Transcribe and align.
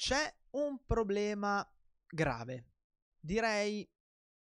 c'è 0.00 0.34
un 0.52 0.82
problema 0.86 1.62
grave, 2.08 2.68
direi 3.20 3.86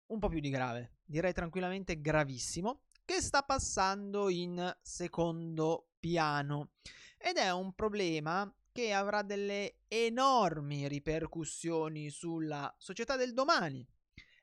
un 0.07 0.19
po' 0.19 0.29
più 0.29 0.41
di 0.41 0.49
grave, 0.49 1.01
direi 1.05 1.35
tranquillamente 1.35 2.01
gravissimo, 2.01 2.84
che 3.05 3.21
sta 3.21 3.42
passando 3.42 4.30
in 4.30 4.75
secondo 4.80 5.91
piano 6.00 6.70
ed 7.18 7.36
è 7.36 7.52
un 7.52 7.75
problema 7.75 8.50
che 8.73 8.95
avrà 8.95 9.20
delle 9.20 9.80
enormi 9.88 10.89
ripercussioni 10.89 12.09
sulla 12.09 12.75
società 12.79 13.16
del 13.16 13.34
domani 13.34 13.87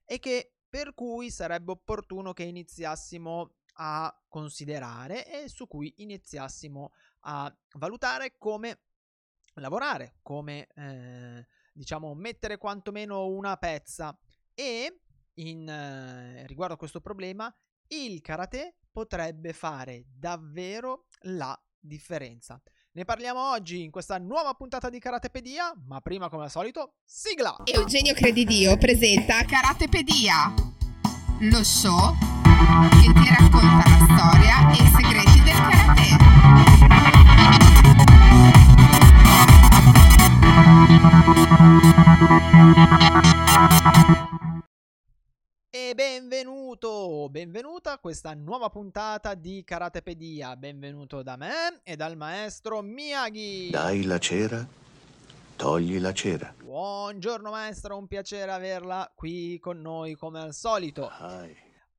e 0.05 0.19
che 0.19 0.57
per 0.69 0.93
cui 0.93 1.31
sarebbe 1.31 1.71
opportuno 1.71 2.33
che 2.33 2.43
iniziassimo 2.43 3.55
a 3.81 4.15
considerare 4.27 5.25
e 5.25 5.49
su 5.49 5.67
cui 5.67 5.91
iniziassimo 5.97 6.91
a 7.21 7.51
valutare 7.77 8.35
come 8.37 8.81
lavorare, 9.61 10.17
come 10.21 10.67
eh, 10.75 11.45
diciamo 11.73 12.13
mettere 12.13 12.57
quantomeno 12.57 13.27
una 13.27 13.57
pezza 13.57 14.17
e 14.53 15.01
in 15.35 15.67
eh, 15.67 16.45
riguardo 16.47 16.73
a 16.73 16.77
questo 16.77 16.99
problema 16.99 17.53
il 17.87 18.21
karate 18.21 18.75
potrebbe 18.91 19.53
fare 19.53 20.05
davvero 20.07 21.05
la 21.21 21.57
differenza. 21.79 22.61
Ne 22.91 23.05
parliamo 23.05 23.51
oggi 23.51 23.83
in 23.83 23.91
questa 23.91 24.17
nuova 24.17 24.53
puntata 24.53 24.89
di 24.89 24.99
Karatepedia, 24.99 25.73
ma 25.85 26.01
prima 26.01 26.27
come 26.27 26.43
al 26.43 26.49
solito, 26.49 26.95
sigla! 27.05 27.55
Eugenio 27.63 28.13
Credidio 28.13 28.77
presenta 28.77 29.43
Karatepedia, 29.43 30.53
lo 31.41 31.63
show 31.63 32.15
che 32.89 33.13
ti 33.13 33.29
racconta 33.29 33.89
la 33.89 34.07
storia 34.17 34.71
e 34.71 34.83
i 34.83 34.87
segreti 34.87 35.43
del 35.43 35.53
karate. 35.53 36.28
E 45.69 45.93
benvenuto, 45.93 47.27
benvenuta 47.29 47.91
a 47.91 47.99
questa 47.99 48.33
nuova 48.33 48.69
puntata 48.69 49.33
di 49.33 49.65
Karatepedia. 49.65 50.55
Benvenuto 50.55 51.21
da 51.21 51.35
me 51.35 51.81
e 51.83 51.97
dal 51.97 52.15
maestro 52.15 52.81
Miyagi. 52.81 53.71
Dai 53.71 54.03
la 54.03 54.19
cera, 54.19 54.65
togli 55.57 55.99
la 55.99 56.13
cera. 56.13 56.55
Buongiorno 56.57 57.49
maestro, 57.49 57.97
un 57.97 58.07
piacere 58.07 58.53
averla 58.53 59.11
qui 59.13 59.59
con 59.59 59.81
noi 59.81 60.15
come 60.15 60.39
al 60.39 60.53
solito. 60.53 61.09
Ai. 61.09 61.53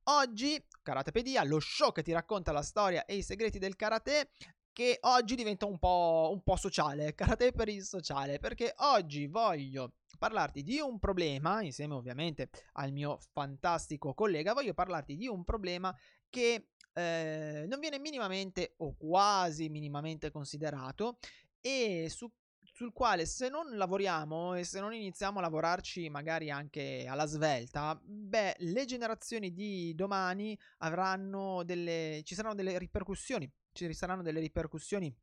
Oggi 0.05 0.65
Karatepedia, 0.81 1.45
lo 1.45 1.61
show 1.61 1.93
che 1.93 2.03
ti 2.03 2.13
racconta 2.13 2.51
la 2.51 2.63
storia 2.63 3.05
e 3.05 3.17
i 3.17 3.23
segreti 3.23 3.59
del 3.59 3.77
karate, 3.77 4.31
che 4.73 4.99
oggi 5.03 5.35
diventa 5.35 5.67
un 5.67 5.79
po', 5.79 6.31
un 6.33 6.43
po' 6.43 6.57
sociale, 6.57 7.15
karate 7.17 7.53
per 7.53 7.69
il 7.69 7.85
sociale, 7.85 8.39
perché 8.39 8.75
oggi 8.79 9.27
voglio 9.27 9.95
parlarti 10.19 10.63
di 10.63 10.79
un 10.81 10.99
problema, 10.99 11.63
insieme 11.63 11.95
ovviamente 11.95 12.51
al 12.73 12.93
mio 12.93 13.19
fantastico 13.33 14.15
collega, 14.15 14.53
voglio 14.53 14.75
parlarti 14.75 15.17
di 15.17 15.27
un 15.27 15.45
problema 15.45 15.95
che 16.29 16.69
eh, 16.93 17.65
non 17.69 17.79
viene 17.81 17.99
minimamente 17.99 18.75
o 18.79 18.95
quasi 18.97 19.69
minimamente 19.69 20.31
considerato 20.31 21.19
e 21.61 22.09
su 22.11 22.31
sul 22.73 22.93
quale 22.93 23.27
se 23.27 23.49
non 23.49 23.77
lavoriamo 23.77 24.55
e 24.55 24.65
se 24.65 24.81
non 24.81 24.95
iniziamo 24.95 25.39
a 25.39 25.43
lavorarci 25.43 26.09
magari 26.09 26.51
anche 26.51 27.05
alla 27.07 27.27
svelta, 27.27 27.99
beh, 28.03 28.57
le 28.59 28.85
generazioni 28.87 29.53
di 29.53 29.95
domani 29.95 30.59
avranno 30.79 31.63
delle 31.65 32.23
ci 32.25 32.35
saranno 32.35 32.55
delle 32.55 32.79
ripercussioni, 32.79 33.51
ci 33.73 33.93
saranno 33.95 34.23
delle 34.23 34.41
ripercussioni 34.41 35.15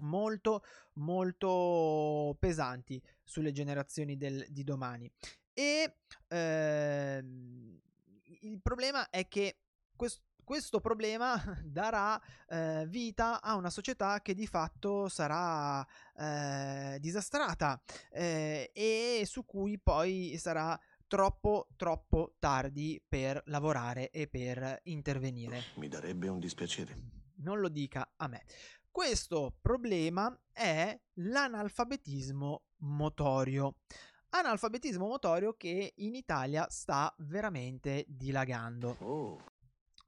molto 0.00 0.62
molto 0.94 2.36
pesanti 2.38 3.02
sulle 3.24 3.52
generazioni 3.52 4.16
del, 4.16 4.44
di 4.50 4.62
domani 4.62 5.10
e 5.54 5.96
ehm, 6.28 7.80
il 8.40 8.60
problema 8.60 9.08
è 9.08 9.26
che 9.26 9.58
questo 9.94 10.24
questo 10.46 10.78
problema 10.78 11.34
darà 11.66 12.22
eh, 12.48 12.86
vita 12.86 13.42
a 13.42 13.56
una 13.56 13.68
società 13.68 14.22
che 14.22 14.32
di 14.32 14.46
fatto 14.46 15.08
sarà 15.08 15.84
eh, 16.16 16.98
disastrata 17.00 17.82
eh, 18.12 18.70
e 18.72 19.24
su 19.26 19.44
cui 19.44 19.76
poi 19.80 20.36
sarà 20.38 20.78
troppo 21.08 21.66
troppo 21.76 22.36
tardi 22.38 23.02
per 23.06 23.42
lavorare 23.46 24.10
e 24.10 24.28
per 24.28 24.82
intervenire. 24.84 25.64
Mi 25.76 25.88
darebbe 25.88 26.28
un 26.28 26.38
dispiacere. 26.38 27.15
Non 27.36 27.60
lo 27.60 27.68
dica 27.68 28.12
a 28.16 28.28
me. 28.28 28.44
Questo 28.90 29.56
problema 29.60 30.34
è 30.52 30.98
l'analfabetismo 31.14 32.62
motorio. 32.78 33.76
Analfabetismo 34.30 35.06
motorio 35.06 35.54
che 35.54 35.92
in 35.96 36.14
Italia 36.14 36.66
sta 36.68 37.14
veramente 37.18 38.04
dilagando. 38.08 38.96
Oh, 39.00 39.42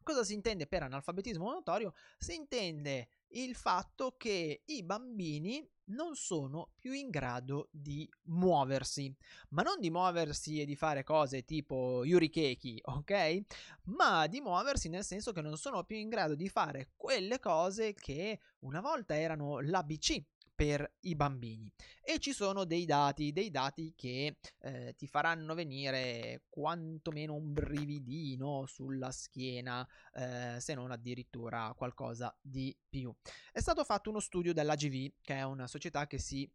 Cosa 0.08 0.24
si 0.24 0.32
intende 0.32 0.66
per 0.66 0.82
analfabetismo 0.84 1.44
motorio? 1.44 1.92
Si 2.16 2.34
intende 2.34 3.08
il 3.32 3.54
fatto 3.54 4.14
che 4.16 4.62
i 4.64 4.82
bambini 4.82 5.70
non 5.88 6.14
sono 6.14 6.70
più 6.78 6.92
in 6.92 7.10
grado 7.10 7.68
di 7.70 8.08
muoversi, 8.24 9.14
ma 9.50 9.62
non 9.62 9.80
di 9.80 9.90
muoversi 9.90 10.60
e 10.60 10.64
di 10.64 10.76
fare 10.76 11.04
cose 11.04 11.44
tipo 11.44 12.04
yurikeki, 12.04 12.80
ok? 12.84 13.40
Ma 13.84 14.26
di 14.26 14.40
muoversi 14.40 14.88
nel 14.88 15.04
senso 15.04 15.32
che 15.32 15.40
non 15.40 15.56
sono 15.56 15.84
più 15.84 15.96
in 15.96 16.08
grado 16.08 16.34
di 16.34 16.48
fare 16.48 16.90
quelle 16.96 17.38
cose 17.38 17.94
che 17.94 18.40
una 18.60 18.80
volta 18.80 19.16
erano 19.16 19.60
l'ABC 19.60 20.22
per 20.58 20.96
i 21.02 21.14
bambini 21.14 21.70
e 22.02 22.18
ci 22.18 22.32
sono 22.32 22.64
dei 22.64 22.84
dati, 22.84 23.30
dei 23.30 23.48
dati 23.48 23.94
che 23.94 24.38
eh, 24.58 24.92
ti 24.96 25.06
faranno 25.06 25.54
venire 25.54 26.46
quantomeno 26.48 27.34
un 27.34 27.52
brividino 27.52 28.66
sulla 28.66 29.12
schiena, 29.12 29.86
eh, 30.14 30.56
se 30.58 30.74
non 30.74 30.90
addirittura 30.90 31.72
qualcosa 31.76 32.36
di 32.42 32.76
più. 32.88 33.14
È 33.52 33.60
stato 33.60 33.84
fatto 33.84 34.10
uno 34.10 34.18
studio 34.18 34.52
dell'AGV, 34.52 35.12
che 35.22 35.36
è 35.36 35.44
una 35.44 35.68
società 35.68 36.08
che 36.08 36.18
si 36.18 36.50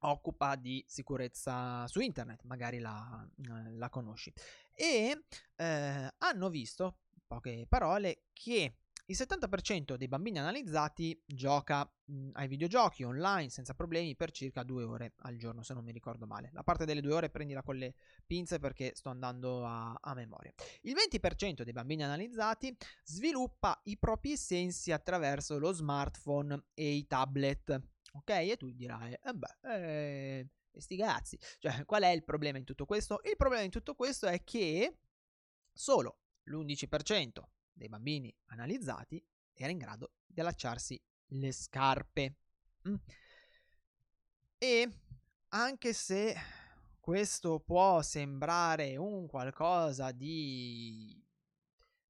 occupa 0.00 0.54
di 0.54 0.84
sicurezza 0.86 1.86
su 1.86 2.00
internet, 2.00 2.42
magari 2.42 2.80
la, 2.80 3.26
eh, 3.48 3.72
la 3.78 3.88
conosci, 3.88 4.30
e 4.74 5.24
eh, 5.56 6.14
hanno 6.18 6.50
visto, 6.50 6.98
poche 7.26 7.64
parole, 7.66 8.24
che 8.34 8.76
il 9.06 9.16
70% 9.16 9.96
dei 9.96 10.06
bambini 10.06 10.38
analizzati 10.38 11.20
gioca 11.26 11.90
mh, 12.04 12.30
ai 12.34 12.46
videogiochi 12.46 13.02
online 13.02 13.50
senza 13.50 13.74
problemi 13.74 14.14
per 14.14 14.30
circa 14.30 14.62
due 14.62 14.84
ore 14.84 15.14
al 15.22 15.36
giorno, 15.36 15.62
se 15.62 15.74
non 15.74 15.84
mi 15.84 15.92
ricordo 15.92 16.26
male. 16.26 16.50
La 16.52 16.62
parte 16.62 16.84
delle 16.84 17.00
due 17.00 17.14
ore 17.14 17.30
prendila 17.30 17.62
con 17.62 17.76
le 17.76 17.94
pinze 18.24 18.58
perché 18.58 18.92
sto 18.94 19.08
andando 19.08 19.66
a, 19.66 19.98
a 20.00 20.14
memoria. 20.14 20.52
Il 20.82 20.94
20% 20.94 21.62
dei 21.62 21.72
bambini 21.72 22.04
analizzati 22.04 22.76
sviluppa 23.04 23.80
i 23.84 23.98
propri 23.98 24.36
sensi 24.36 24.92
attraverso 24.92 25.58
lo 25.58 25.72
smartphone 25.72 26.66
e 26.74 26.90
i 26.92 27.06
tablet. 27.06 27.80
Ok? 28.14 28.30
E 28.30 28.56
tu 28.56 28.70
dirai, 28.70 29.14
eh 29.14 29.32
beh, 29.32 29.58
eh, 29.62 30.48
sti 30.74 30.96
cazzi. 30.96 31.38
Cioè, 31.58 31.84
qual 31.84 32.02
è 32.02 32.08
il 32.08 32.24
problema 32.24 32.58
in 32.58 32.64
tutto 32.64 32.84
questo? 32.84 33.20
Il 33.24 33.36
problema 33.36 33.64
in 33.64 33.70
tutto 33.70 33.94
questo 33.94 34.26
è 34.26 34.44
che 34.44 34.98
solo 35.72 36.18
l'11% 36.44 37.42
dei 37.72 37.88
bambini 37.88 38.34
analizzati 38.46 39.24
era 39.54 39.70
in 39.70 39.78
grado 39.78 40.12
di 40.26 40.40
allacciarsi 40.40 41.00
le 41.26 41.52
scarpe. 41.52 42.36
Mm. 42.88 42.94
E 44.58 44.88
anche 45.48 45.92
se 45.92 46.34
questo 47.00 47.60
può 47.60 48.02
sembrare 48.02 48.96
un 48.96 49.26
qualcosa 49.26 50.12
di 50.12 51.20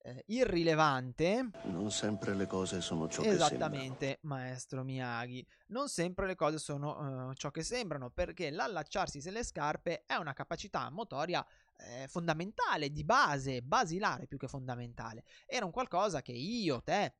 eh, 0.02 0.24
irrilevante, 0.26 1.50
non 1.64 1.90
sempre 1.90 2.34
le 2.34 2.46
cose 2.46 2.80
sono 2.80 3.08
ciò 3.08 3.22
che 3.22 3.28
esattamente, 3.28 4.18
maestro 4.22 4.82
Miyagi, 4.82 5.46
non 5.68 5.88
sempre 5.88 6.26
le 6.26 6.34
cose 6.34 6.58
sono 6.58 7.28
uh, 7.28 7.34
ciò 7.34 7.50
che 7.50 7.62
sembrano, 7.62 8.10
perché 8.10 8.50
l'allacciarsi 8.50 9.22
le 9.30 9.44
scarpe 9.44 10.04
è 10.04 10.16
una 10.16 10.32
capacità 10.32 10.90
motoria 10.90 11.44
eh, 11.84 12.08
fondamentale, 12.08 12.90
di 12.90 13.04
base, 13.04 13.62
basilare 13.62 14.26
più 14.26 14.38
che 14.38 14.48
fondamentale. 14.48 15.24
Era 15.46 15.64
un 15.64 15.72
qualcosa 15.72 16.22
che 16.22 16.32
io, 16.32 16.82
te 16.82 17.14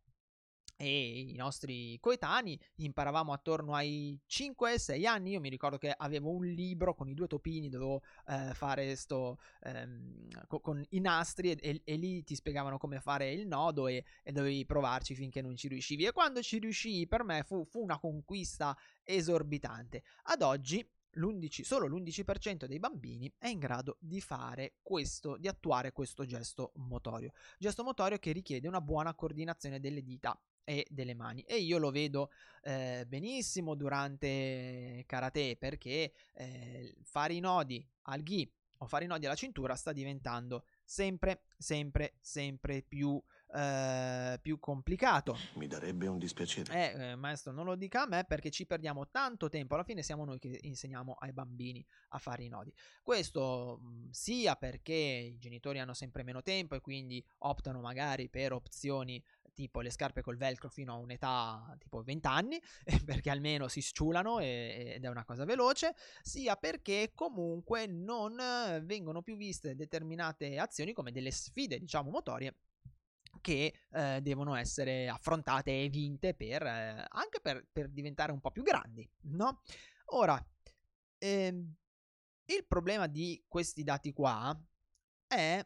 e 0.82 1.20
i 1.30 1.36
nostri 1.36 1.96
coetanei 2.00 2.58
imparavamo 2.76 3.32
attorno 3.32 3.74
ai 3.74 4.18
5-6 4.28 5.06
anni. 5.06 5.30
Io 5.30 5.40
mi 5.40 5.48
ricordo 5.48 5.78
che 5.78 5.94
avevo 5.96 6.30
un 6.30 6.44
libro 6.44 6.94
con 6.94 7.08
i 7.08 7.14
due 7.14 7.28
topini, 7.28 7.68
dovevo 7.68 8.02
eh, 8.26 8.52
fare 8.52 8.96
sto 8.96 9.38
ehm, 9.60 10.28
co- 10.48 10.60
con 10.60 10.84
i 10.90 10.98
nastri 10.98 11.52
e, 11.52 11.58
e, 11.60 11.82
e, 11.84 11.96
lì 11.96 12.24
ti 12.24 12.34
spiegavano 12.34 12.78
come 12.78 13.00
fare 13.00 13.30
il 13.30 13.46
nodo 13.46 13.86
e, 13.86 14.04
e, 14.24 14.32
dovevi 14.32 14.66
provarci 14.66 15.14
finché 15.14 15.40
non 15.40 15.54
ci 15.54 15.68
riuscivi. 15.68 16.04
E 16.04 16.12
quando 16.12 16.42
ci 16.42 16.58
riuscii, 16.58 17.06
per 17.06 17.22
me 17.22 17.44
fu, 17.44 17.64
fu 17.64 17.80
una 17.80 18.00
conquista 18.00 18.76
esorbitante. 19.04 20.02
Ad 20.24 20.42
oggi 20.42 20.78
l'11, 20.78 21.01
solo 21.62 21.86
l'11% 21.86 22.64
dei 22.64 22.78
bambini 22.78 23.32
è 23.38 23.48
in 23.48 23.58
grado 23.58 23.96
di 24.00 24.20
fare 24.20 24.74
questo, 24.82 25.36
di 25.36 25.48
attuare 25.48 25.92
questo 25.92 26.24
gesto 26.24 26.72
motorio. 26.76 27.32
Gesto 27.58 27.84
motorio 27.84 28.18
che 28.18 28.32
richiede 28.32 28.68
una 28.68 28.80
buona 28.80 29.14
coordinazione 29.14 29.80
delle 29.80 30.02
dita 30.02 30.38
e 30.64 30.86
delle 30.88 31.14
mani. 31.14 31.42
E 31.42 31.56
io 31.56 31.78
lo 31.78 31.90
vedo 31.90 32.30
eh, 32.62 33.04
benissimo 33.06 33.74
durante 33.74 35.04
karate 35.06 35.56
perché 35.56 36.12
eh, 36.34 36.94
fare 37.02 37.34
i 37.34 37.40
nodi 37.40 37.86
al 38.02 38.22
gi 38.22 38.50
o 38.78 38.86
fare 38.86 39.04
i 39.04 39.08
nodi 39.08 39.26
alla 39.26 39.34
cintura 39.34 39.74
sta 39.76 39.92
diventando 39.92 40.64
sempre, 40.82 41.44
sempre, 41.56 42.14
sempre 42.20 42.82
più 42.82 43.20
eh, 43.54 44.38
più 44.40 44.58
complicato. 44.58 45.36
Mi 45.54 45.66
darebbe 45.66 46.06
un 46.06 46.18
dispiacere. 46.18 46.72
Eh, 46.72 47.10
eh, 47.10 47.16
maestro, 47.16 47.52
non 47.52 47.66
lo 47.66 47.74
dica 47.74 48.02
a 48.02 48.06
me 48.06 48.24
perché 48.24 48.50
ci 48.50 48.66
perdiamo 48.66 49.08
tanto 49.10 49.48
tempo. 49.48 49.74
Alla 49.74 49.84
fine 49.84 50.02
siamo 50.02 50.24
noi 50.24 50.38
che 50.38 50.58
insegniamo 50.62 51.16
ai 51.18 51.32
bambini 51.32 51.84
a 52.10 52.18
fare 52.18 52.44
i 52.44 52.48
nodi. 52.48 52.72
Questo 53.02 53.78
mh, 53.80 53.86
mm, 53.86 54.08
sia 54.10 54.56
perché 54.56 54.94
i 54.94 55.38
genitori 55.38 55.78
hanno 55.80 55.94
sempre 55.94 56.22
meno 56.22 56.42
tempo 56.42 56.74
e 56.74 56.80
quindi 56.80 57.24
optano 57.38 57.80
magari 57.80 58.28
per 58.28 58.52
opzioni 58.52 59.22
tipo 59.54 59.82
le 59.82 59.90
scarpe 59.90 60.22
col 60.22 60.38
velcro 60.38 60.70
fino 60.70 60.94
a 60.94 60.96
un'età 60.96 61.76
tipo 61.78 62.02
20 62.02 62.26
anni, 62.26 62.62
perché 63.04 63.28
almeno 63.28 63.68
si 63.68 63.82
sciulano 63.82 64.38
e, 64.38 64.94
ed 64.96 65.04
è 65.04 65.08
una 65.08 65.24
cosa 65.24 65.44
veloce, 65.44 65.94
sia 66.22 66.56
perché 66.56 67.12
comunque 67.14 67.86
non 67.86 68.34
vengono 68.84 69.20
più 69.20 69.36
viste 69.36 69.74
determinate 69.74 70.58
azioni 70.58 70.94
come 70.94 71.12
delle 71.12 71.30
sfide, 71.30 71.78
diciamo, 71.78 72.10
motorie 72.10 72.54
che 73.42 73.74
eh, 73.90 74.20
devono 74.22 74.54
essere 74.54 75.08
affrontate 75.08 75.82
e 75.82 75.90
vinte 75.90 76.32
per, 76.32 76.62
eh, 76.62 77.06
anche 77.10 77.40
per, 77.42 77.66
per, 77.70 77.90
diventare 77.90 78.32
un 78.32 78.40
po' 78.40 78.50
più 78.50 78.62
grandi, 78.62 79.06
no? 79.24 79.60
Ora, 80.06 80.42
ehm, 81.18 81.74
il 82.46 82.64
problema 82.66 83.06
di 83.06 83.44
questi 83.46 83.82
dati 83.82 84.12
qua 84.12 84.58
è 85.26 85.62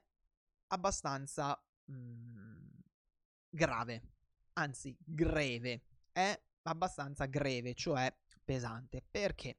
abbastanza 0.69 1.61
mh, 1.85 1.95
mm, 1.95 2.69
grave, 3.49 4.03
anzi 4.55 4.97
greve, 4.99 5.83
è 6.11 6.39
abbastanza 6.63 7.27
greve, 7.27 7.75
cioè 7.75 8.13
pesante. 8.45 9.05
Perché? 9.09 9.59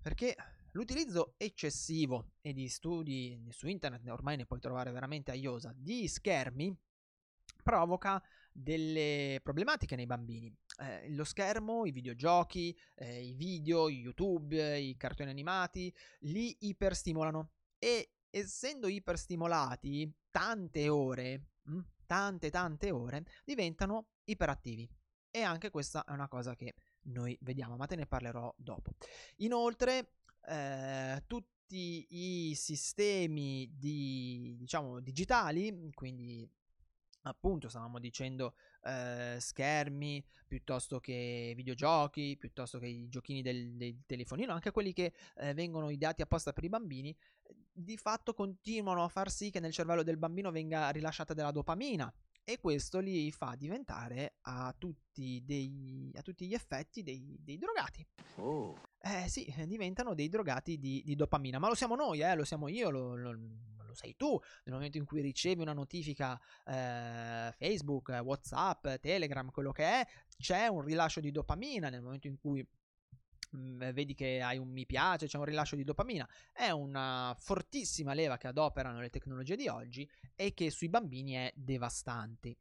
Perché 0.00 0.34
l'utilizzo 0.72 1.34
eccessivo 1.36 2.32
e 2.40 2.52
di 2.52 2.68
studi 2.68 3.46
su 3.50 3.66
internet, 3.66 4.06
ormai 4.08 4.36
ne 4.36 4.46
puoi 4.46 4.60
trovare 4.60 4.90
veramente 4.92 5.30
a 5.30 5.34
iosa, 5.34 5.72
di 5.76 6.06
schermi 6.08 6.76
provoca 7.62 8.22
delle 8.52 9.40
problematiche 9.42 9.96
nei 9.96 10.06
bambini. 10.06 10.54
Eh, 10.80 11.10
lo 11.10 11.24
schermo, 11.24 11.86
i 11.86 11.92
videogiochi, 11.92 12.76
eh, 12.94 13.22
i 13.22 13.32
video, 13.34 13.88
YouTube, 13.88 14.78
i 14.78 14.96
cartoni 14.96 15.30
animati, 15.30 15.92
li 16.20 16.56
iperstimolano 16.60 17.52
e 17.78 18.14
essendo 18.30 18.88
iperstimolati 18.88 20.12
tante 20.30 20.88
ore, 20.88 21.46
mh, 21.62 21.72
hm, 21.72 21.84
tante 22.06 22.50
tante 22.50 22.90
ore, 22.90 23.24
diventano 23.44 24.08
iperattivi. 24.24 24.88
E 25.30 25.42
anche 25.42 25.70
questa 25.70 26.04
è 26.04 26.12
una 26.12 26.28
cosa 26.28 26.56
che 26.56 26.74
noi 27.02 27.36
vediamo, 27.42 27.76
ma 27.76 27.86
te 27.86 27.96
ne 27.96 28.06
parlerò 28.06 28.52
dopo. 28.56 28.92
Inoltre, 29.36 30.14
eh, 30.46 31.22
tutti 31.26 32.06
i 32.10 32.54
sistemi 32.56 33.70
di, 33.76 34.56
diciamo, 34.58 34.98
digitali, 35.00 35.90
quindi 35.94 36.48
appunto 37.22 37.68
stavamo 37.68 37.98
dicendo 37.98 38.54
eh, 38.84 39.36
schermi 39.38 40.24
piuttosto 40.46 41.00
che 41.00 41.52
videogiochi 41.54 42.36
piuttosto 42.38 42.78
che 42.78 42.86
i 42.86 43.08
giochini 43.08 43.42
del, 43.42 43.76
del 43.76 44.02
telefonino 44.06 44.52
anche 44.52 44.70
quelli 44.70 44.92
che 44.92 45.12
eh, 45.36 45.54
vengono 45.54 45.90
ideati 45.90 46.22
apposta 46.22 46.52
per 46.52 46.64
i 46.64 46.68
bambini 46.68 47.14
di 47.72 47.96
fatto 47.96 48.34
continuano 48.34 49.04
a 49.04 49.08
far 49.08 49.30
sì 49.30 49.50
che 49.50 49.60
nel 49.60 49.72
cervello 49.72 50.02
del 50.02 50.16
bambino 50.16 50.50
venga 50.50 50.90
rilasciata 50.90 51.34
della 51.34 51.50
dopamina 51.50 52.12
e 52.44 52.58
questo 52.58 52.98
li 52.98 53.30
fa 53.30 53.54
diventare 53.56 54.36
a 54.42 54.74
tutti, 54.76 55.42
dei, 55.44 56.12
a 56.16 56.22
tutti 56.22 56.46
gli 56.46 56.54
effetti 56.54 57.02
dei, 57.02 57.36
dei 57.40 57.58
drogati. 57.58 58.04
Oh. 58.36 58.76
Eh 58.98 59.28
sì, 59.28 59.52
diventano 59.66 60.14
dei 60.14 60.28
drogati 60.28 60.78
di, 60.78 61.02
di, 61.04 61.14
dopamina, 61.14 61.58
ma 61.58 61.68
lo 61.68 61.74
siamo 61.74 61.94
noi, 61.94 62.20
eh, 62.20 62.34
lo 62.34 62.44
siamo 62.44 62.68
io, 62.68 62.90
lo, 62.90 63.14
lo, 63.14 63.38
lo 63.90 63.94
sei 63.94 64.16
tu, 64.16 64.38
nel 64.64 64.74
momento 64.74 64.96
in 64.96 65.04
cui 65.04 65.20
ricevi 65.20 65.60
una 65.60 65.72
notifica 65.72 66.40
eh, 66.66 67.52
Facebook, 67.56 68.08
Whatsapp, 68.08 68.88
Telegram, 69.00 69.50
quello 69.50 69.72
che 69.72 69.84
è, 69.84 70.06
c'è 70.38 70.66
un 70.68 70.82
rilascio 70.82 71.20
di 71.20 71.30
dopamina 71.30 71.90
nel 71.90 72.02
momento 72.02 72.26
in 72.26 72.38
cui 72.38 72.66
mm, 73.56 73.90
vedi 73.92 74.14
che 74.14 74.40
hai 74.40 74.58
un 74.58 74.70
mi 74.70 74.86
piace, 74.86 75.26
c'è 75.26 75.38
un 75.38 75.44
rilascio 75.44 75.76
di 75.76 75.84
dopamina, 75.84 76.28
è 76.52 76.70
una 76.70 77.34
fortissima 77.38 78.14
leva 78.14 78.36
che 78.38 78.46
adoperano 78.46 79.00
le 79.00 79.10
tecnologie 79.10 79.56
di 79.56 79.68
oggi 79.68 80.08
e 80.34 80.54
che 80.54 80.70
sui 80.70 80.88
bambini 80.88 81.32
è 81.32 81.52
devastante. 81.54 82.56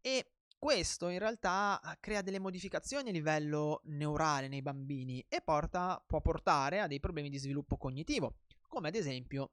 E 0.00 0.28
questo 0.64 1.08
in 1.08 1.18
realtà 1.18 1.78
crea 2.00 2.22
delle 2.22 2.38
modificazioni 2.38 3.10
a 3.10 3.12
livello 3.12 3.82
neurale 3.84 4.48
nei 4.48 4.62
bambini 4.62 5.22
e 5.28 5.42
porta, 5.42 6.02
può 6.06 6.22
portare 6.22 6.80
a 6.80 6.86
dei 6.86 7.00
problemi 7.00 7.28
di 7.28 7.36
sviluppo 7.36 7.76
cognitivo, 7.76 8.36
come 8.66 8.88
ad 8.88 8.94
esempio 8.94 9.50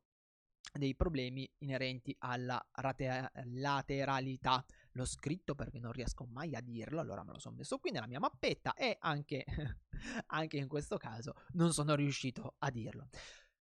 dei 0.74 0.96
problemi 0.96 1.50
inerenti 1.60 2.16
alla 2.20 2.64
rate- 2.74 3.32
lateralità. 3.46 4.64
L'ho 4.94 5.06
scritto 5.06 5.56
perché 5.56 5.80
non 5.80 5.92
riesco 5.92 6.26
mai 6.26 6.56
a 6.56 6.62
dirlo, 6.62 7.00
allora 7.00 7.24
me 7.24 7.34
lo 7.34 7.40
sono 7.40 7.56
messo 7.56 7.78
qui 7.78 7.92
nella 7.92 8.08
mia 8.08 8.20
mappetta 8.20 8.74
e 8.74 8.98
anche, 9.00 9.46
anche 10.28 10.58
in 10.58 10.68
questo 10.68 10.98
caso 10.98 11.36
non 11.54 11.74
sono 11.74 11.96
riuscito 11.96 12.56
a 12.60 12.70
dirlo. 12.70 13.10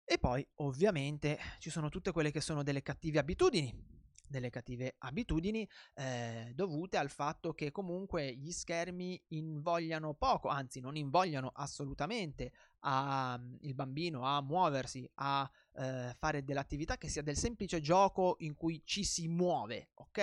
E 0.04 0.18
poi 0.18 0.46
ovviamente 0.56 1.38
ci 1.58 1.70
sono 1.70 1.88
tutte 1.88 2.12
quelle 2.12 2.30
che 2.30 2.40
sono 2.40 2.62
delle 2.62 2.82
cattive 2.82 3.18
abitudini 3.18 3.94
delle 4.26 4.50
cattive 4.50 4.96
abitudini 4.98 5.68
eh, 5.94 6.50
dovute 6.54 6.96
al 6.96 7.10
fatto 7.10 7.52
che 7.52 7.70
comunque 7.70 8.34
gli 8.34 8.50
schermi 8.50 9.22
invogliano 9.28 10.14
poco, 10.14 10.48
anzi 10.48 10.80
non 10.80 10.96
invogliano 10.96 11.52
assolutamente 11.54 12.52
a, 12.84 13.38
mm, 13.38 13.56
il 13.60 13.74
bambino 13.74 14.22
a 14.22 14.40
muoversi, 14.42 15.08
a 15.14 15.48
eh, 15.76 16.14
fare 16.18 16.44
dell'attività 16.44 16.96
che 16.96 17.08
sia 17.08 17.22
del 17.22 17.36
semplice 17.36 17.80
gioco 17.80 18.36
in 18.40 18.54
cui 18.54 18.82
ci 18.84 19.04
si 19.04 19.26
muove, 19.28 19.90
ok? 19.94 20.18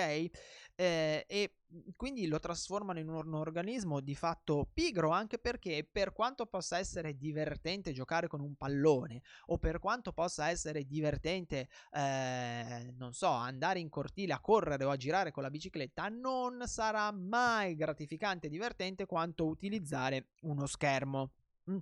Eh, 0.74 1.24
e 1.28 1.56
mm, 1.72 1.80
quindi 1.96 2.26
lo 2.26 2.38
trasformano 2.38 2.98
in 2.98 3.08
un 3.08 3.34
organismo 3.34 4.00
di 4.00 4.14
fatto 4.14 4.70
pigro 4.72 5.10
anche 5.10 5.38
perché 5.38 5.86
per 5.90 6.12
quanto 6.12 6.46
possa 6.46 6.78
essere 6.78 7.16
divertente 7.16 7.92
giocare 7.92 8.28
con 8.28 8.40
un 8.40 8.54
pallone 8.54 9.22
o 9.46 9.58
per 9.58 9.78
quanto 9.78 10.12
possa 10.12 10.48
essere 10.48 10.86
divertente 10.86 11.68
eh, 11.92 12.92
non 12.96 13.12
so 13.12 13.28
andare 13.28 13.80
in 13.80 13.90
cortile 13.90 14.32
a 14.32 14.40
correre 14.40 14.84
o 14.84 14.90
a 14.90 14.96
girare 14.96 15.30
con 15.30 15.42
la 15.42 15.50
bicicletta 15.50 16.08
non 16.08 16.62
sarà 16.66 17.10
mai 17.12 17.74
gratificante 17.74 18.46
e 18.46 18.50
divertente 18.50 19.04
quanto 19.04 19.46
utilizzare 19.46 20.28
uno 20.42 20.66
schermo 20.66 21.32
mm. 21.70 21.78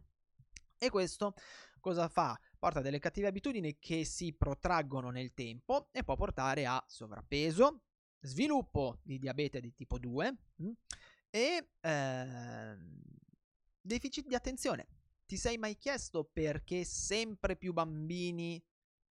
E 0.83 0.89
questo 0.89 1.35
cosa 1.79 2.09
fa? 2.09 2.41
Porta 2.59 2.81
delle 2.81 2.99
cattive 2.99 3.27
abitudini 3.27 3.79
che 3.79 4.07
si 4.07 4.33
protraggono 4.33 5.11
nel 5.11 5.35
tempo 5.35 5.89
e 5.93 6.03
può 6.03 6.17
portare 6.17 6.65
a 6.65 6.83
sovrappeso, 6.89 7.83
sviluppo 8.21 8.99
di 9.03 9.19
diabete 9.19 9.61
di 9.61 9.75
tipo 9.75 9.99
2 9.99 10.31
mh, 10.31 10.65
mm, 10.65 10.73
e 11.29 11.69
eh, 11.83 12.79
deficit 13.79 14.27
di 14.27 14.35
attenzione. 14.35 14.87
Ti 15.27 15.37
sei 15.37 15.59
mai 15.59 15.77
chiesto 15.77 16.25
perché 16.25 16.85
sempre 16.85 17.57
più 17.57 17.75
bambini 17.75 18.65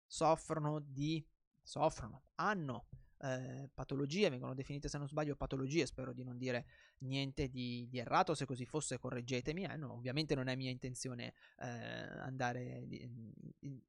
soffrono 0.07 0.79
di 0.79 1.23
soffrono, 1.61 2.23
hanno 2.35 2.87
eh, 3.21 3.69
patologie, 3.73 4.29
vengono 4.29 4.53
definite 4.53 4.87
se 4.87 4.97
non 4.97 5.07
sbaglio 5.07 5.35
patologie, 5.35 5.85
spero 5.85 6.13
di 6.13 6.23
non 6.23 6.37
dire 6.37 6.65
niente 6.99 7.49
di, 7.49 7.87
di 7.89 7.99
errato, 7.99 8.33
se 8.33 8.45
così 8.45 8.65
fosse 8.65 8.97
correggetemi, 8.97 9.63
eh, 9.63 9.75
no, 9.75 9.93
ovviamente 9.93 10.35
non 10.35 10.47
è 10.47 10.55
mia 10.55 10.69
intenzione 10.69 11.33
eh, 11.59 11.67
andare 11.67 12.87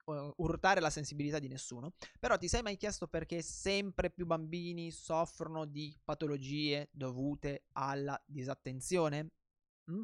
a 0.05 0.33
urtare 0.37 0.81
la 0.81 0.91
sensibilità 0.91 1.39
di 1.39 1.49
nessuno, 1.49 1.93
però 2.19 2.37
ti 2.37 2.49
sei 2.49 2.63
mai 2.63 2.77
chiesto 2.77 3.07
perché 3.07 3.43
sempre 3.43 4.11
più 4.11 4.27
bambini 4.27 4.91
soffrono 4.91 5.65
di 5.65 5.97
patologie 6.03 6.89
dovute 6.93 7.65
alla 7.73 8.21
disattenzione? 8.27 9.31
Mm? 9.91 10.03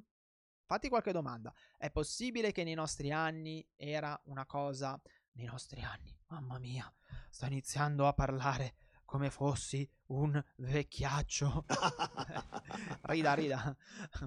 Fatti 0.64 0.88
qualche 0.88 1.12
domanda. 1.12 1.54
È 1.76 1.90
possibile 1.92 2.50
che 2.50 2.64
nei 2.64 2.74
nostri 2.74 3.12
anni 3.12 3.66
era 3.76 4.20
una 4.24 4.46
cosa... 4.46 5.00
Nei 5.36 5.44
nostri 5.44 5.82
anni, 5.82 6.18
mamma 6.28 6.58
mia, 6.58 6.90
sto 7.28 7.44
iniziando 7.44 8.06
a 8.06 8.14
parlare 8.14 8.85
come 9.06 9.30
fossi 9.30 9.88
un 10.08 10.42
vecchiaccio. 10.56 11.64
rida, 13.02 13.32
rida. 13.32 13.76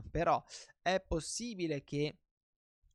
Però 0.09 0.43
è 0.81 0.99
possibile 0.99 1.83
che 1.83 2.17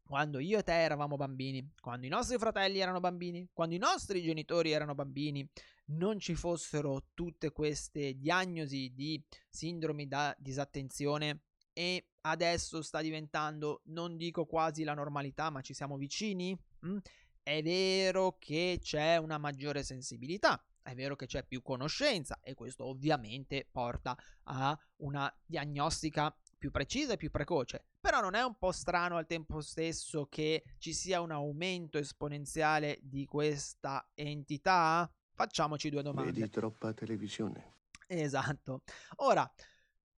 quando 0.02 0.38
io 0.38 0.58
e 0.58 0.62
te 0.62 0.72
eravamo 0.72 1.16
bambini, 1.16 1.72
quando 1.80 2.06
i 2.06 2.10
nostri 2.10 2.36
fratelli 2.38 2.80
erano 2.80 3.00
bambini, 3.00 3.48
quando 3.52 3.74
i 3.74 3.78
nostri 3.78 4.22
genitori 4.22 4.72
erano 4.72 4.94
bambini, 4.94 5.48
non 5.86 6.18
ci 6.18 6.34
fossero 6.34 7.08
tutte 7.14 7.52
queste 7.52 8.16
diagnosi 8.18 8.92
di 8.94 9.22
sindromi 9.48 10.06
da 10.06 10.34
disattenzione 10.38 11.42
e 11.72 12.08
adesso 12.22 12.82
sta 12.82 13.00
diventando, 13.00 13.82
non 13.86 14.16
dico 14.16 14.46
quasi 14.46 14.84
la 14.84 14.94
normalità, 14.94 15.50
ma 15.50 15.60
ci 15.60 15.74
siamo 15.74 15.96
vicini? 15.96 16.56
Mm? 16.86 16.98
È 17.42 17.62
vero 17.62 18.36
che 18.38 18.78
c'è 18.80 19.16
una 19.16 19.36
maggiore 19.36 19.82
sensibilità, 19.82 20.62
è 20.84 20.94
vero 20.94 21.16
che 21.16 21.26
c'è 21.26 21.44
più 21.44 21.62
conoscenza 21.62 22.38
e 22.42 22.54
questo 22.54 22.84
ovviamente 22.84 23.66
porta 23.70 24.16
a 24.44 24.78
una 24.96 25.34
diagnostica 25.44 26.34
più 26.58 26.70
precisa 26.70 27.14
e 27.14 27.16
più 27.16 27.30
precoce, 27.30 27.86
però 28.00 28.20
non 28.20 28.34
è 28.34 28.42
un 28.42 28.56
po' 28.56 28.70
strano 28.70 29.16
al 29.16 29.26
tempo 29.26 29.60
stesso 29.60 30.26
che 30.26 30.62
ci 30.78 30.92
sia 30.92 31.20
un 31.20 31.30
aumento 31.30 31.98
esponenziale 31.98 32.98
di 33.02 33.24
questa 33.24 34.10
entità? 34.14 35.10
Facciamoci 35.32 35.90
due 35.90 36.02
domande. 36.02 36.32
Vedi 36.32 36.48
troppa 36.50 36.92
televisione. 36.92 37.76
Esatto. 38.06 38.82
Ora, 39.16 39.50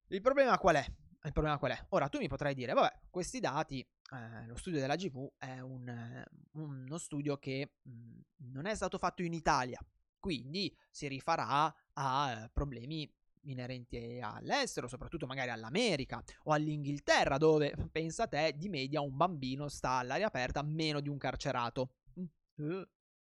il 0.08 0.20
problema 0.20 0.58
qual 0.58 0.76
è? 0.76 0.86
Il 1.24 1.32
problema 1.32 1.58
qual 1.58 1.72
è? 1.72 1.86
Ora 1.90 2.08
tu 2.08 2.18
mi 2.18 2.28
potrai 2.28 2.54
dire, 2.54 2.72
vabbè, 2.72 3.00
questi 3.10 3.40
dati, 3.40 3.80
eh, 3.80 4.46
lo 4.46 4.56
studio 4.56 4.78
della 4.78 4.94
GV 4.94 5.32
è 5.38 5.58
un, 5.58 5.88
eh, 5.88 6.24
uno 6.52 6.98
studio 6.98 7.38
che 7.38 7.72
mh, 7.82 7.90
mm, 7.90 8.20
non 8.52 8.66
è 8.66 8.74
stato 8.74 8.98
fatto 8.98 9.22
in 9.22 9.32
Italia, 9.32 9.80
quindi 10.26 10.76
si 10.90 11.06
rifarà 11.06 11.72
a 11.92 12.32
eh, 12.32 12.50
problemi 12.52 13.08
inerenti 13.42 14.18
all'estero, 14.20 14.88
soprattutto 14.88 15.24
magari 15.24 15.50
all'America 15.50 16.20
o 16.46 16.52
all'Inghilterra, 16.52 17.38
dove 17.38 17.72
pensa 17.92 18.26
te 18.26 18.52
di 18.56 18.68
media 18.68 19.00
un 19.00 19.16
bambino 19.16 19.68
sta 19.68 19.90
all'aria 19.90 20.26
aperta 20.26 20.62
meno 20.62 20.98
di 20.98 21.08
un 21.08 21.16
carcerato. 21.16 21.90
Uh, 22.56 22.82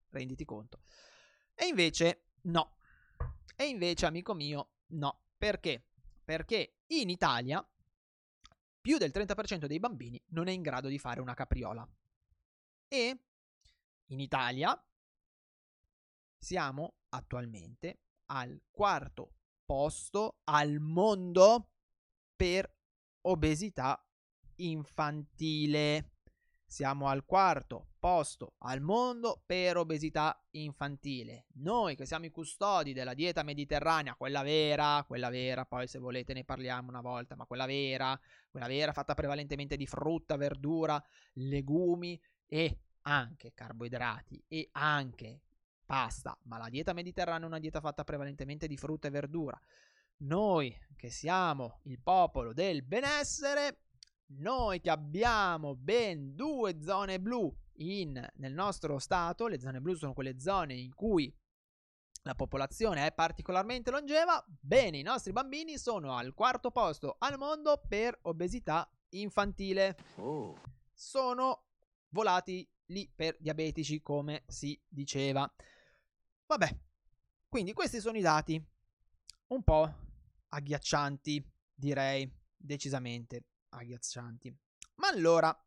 renditi 0.10 0.46
conto. 0.46 0.80
E 1.54 1.66
invece 1.66 2.28
no. 2.44 2.78
E 3.58 3.66
invece, 3.66 4.06
amico 4.06 4.34
mio, 4.34 4.70
no. 4.92 5.24
Perché? 5.38 5.88
Perché 6.24 6.78
in 6.88 7.10
Italia 7.10 7.62
più 8.80 8.98
del 8.98 9.12
30% 9.14 9.66
dei 9.66 9.80
bambini 9.80 10.24
non 10.28 10.48
è 10.48 10.52
in 10.52 10.62
grado 10.62 10.88
di 10.88 10.98
fare 10.98 11.20
una 11.20 11.34
capriola. 11.34 11.86
E 12.88 13.20
in 14.06 14.20
Italia 14.22 14.82
siamo 16.38 16.96
attualmente 17.10 18.00
al 18.28 18.62
quarto 18.72 19.34
posto 19.66 20.38
al 20.46 20.80
mondo 20.80 21.72
per 22.36 22.72
obesità 23.22 24.04
infantile. 24.58 26.12
Siamo 26.68 27.08
al 27.08 27.26
quarto 27.26 27.90
posto 28.00 28.56
al 28.60 28.82
mondo 28.82 29.44
per 29.46 29.78
obesità 29.78 30.40
infantile. 30.52 31.46
Noi 31.56 31.96
che 31.96 32.06
siamo 32.06 32.26
i 32.26 32.32
custodi 32.32 32.92
della 32.92 33.14
dieta 33.14 33.44
mediterranea, 33.44 34.16
quella 34.16 34.42
vera, 34.42 35.04
quella 35.08 35.30
vera, 35.30 35.66
poi 35.66 35.88
se 35.88 36.00
volete 36.00 36.34
ne 36.34 36.44
parliamo 36.44 36.90
una 36.90 37.02
volta, 37.02 37.36
ma 37.36 37.46
quella 37.46 37.66
vera, 37.66 38.20
quella 38.50 38.68
vera 38.68 38.94
fatta 38.94 39.14
prevalentemente 39.14 39.78
di 39.78 39.86
frutta, 39.86 40.38
verdura, 40.38 41.02
legumi 41.34 42.20
e 42.46 42.80
anche 43.02 43.54
carboidrati 43.54 44.44
e 44.48 44.70
anche 44.74 45.42
pasta, 45.86 46.38
ma 46.44 46.58
la 46.58 46.70
dieta 46.70 46.94
mediterranea 46.94 47.44
è 47.44 47.48
una 47.48 47.60
dieta 47.60 47.80
fatta 47.80 48.04
prevalentemente 48.04 48.68
di 48.68 48.78
frutta 48.78 49.08
e 49.08 49.12
verdura. 49.12 49.60
Noi 50.18 50.76
che 50.96 51.10
siamo 51.10 51.82
il 51.84 52.00
popolo 52.02 52.54
del 52.54 52.84
benessere, 52.84 53.82
noi 54.28 54.82
che 54.82 54.90
abbiamo 54.90 55.76
ben 55.76 56.36
due 56.36 56.82
zone 56.82 57.20
blu 57.20 57.54
in, 57.78 58.26
nel 58.36 58.54
nostro 58.54 58.98
stato, 59.00 59.48
le 59.48 59.60
zone 59.60 59.82
blu 59.82 59.94
sono 59.94 60.14
quelle 60.14 60.40
zone 60.40 60.74
in 60.74 60.94
cui 60.94 61.34
la 62.24 62.34
popolazione 62.34 63.06
è 63.06 63.14
particolarmente 63.14 63.92
longeva, 63.92 64.44
bene, 64.48 64.98
i 64.98 65.04
nostri 65.04 65.32
bambini 65.32 65.78
sono 65.78 66.16
al 66.16 66.34
quarto 66.34 66.72
posto 66.72 67.18
al 67.20 67.38
mondo 67.38 67.84
per 67.88 68.18
obesità 68.24 68.90
infantile. 69.10 69.96
Oh. 70.16 70.60
Sono 70.92 71.66
volati 72.10 72.68
lì 72.86 73.12
per 73.14 73.38
diabetici, 73.40 74.02
come 74.02 74.44
si 74.48 74.80
diceva. 74.88 75.52
Vabbè, 76.48 76.78
quindi 77.50 77.74
questi 77.74 78.00
sono 78.00 78.18
i 78.18 78.22
dati 78.22 78.64
un 79.48 79.64
po' 79.64 79.94
agghiaccianti, 80.50 81.44
direi, 81.74 82.32
decisamente 82.56 83.46
agghiaccianti. 83.70 84.56
Ma 84.96 85.08
allora 85.08 85.58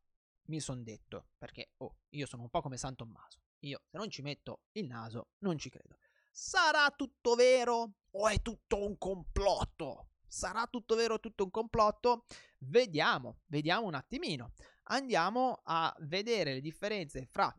mi 0.46 0.60
sono 0.60 0.82
detto, 0.82 1.30
perché 1.36 1.72
oh, 1.78 1.98
io 2.10 2.26
sono 2.26 2.42
un 2.42 2.48
po' 2.48 2.60
come 2.60 2.76
San 2.76 2.94
Tommaso, 2.94 3.40
io 3.60 3.82
se 3.86 3.98
non 3.98 4.08
ci 4.08 4.22
metto 4.22 4.62
il 4.72 4.86
naso 4.86 5.30
non 5.38 5.58
ci 5.58 5.68
credo. 5.68 5.96
Sarà 6.30 6.90
tutto 6.90 7.34
vero 7.34 7.94
o 8.10 8.28
è 8.28 8.40
tutto 8.40 8.86
un 8.86 8.96
complotto? 8.96 10.10
Sarà 10.28 10.66
tutto 10.66 10.94
vero 10.94 11.14
o 11.14 11.20
tutto 11.20 11.42
un 11.42 11.50
complotto? 11.50 12.24
Vediamo, 12.58 13.40
vediamo 13.46 13.86
un 13.86 13.94
attimino. 13.94 14.52
Andiamo 14.90 15.60
a 15.64 15.94
vedere 16.00 16.54
le 16.54 16.60
differenze 16.60 17.26
fra 17.26 17.52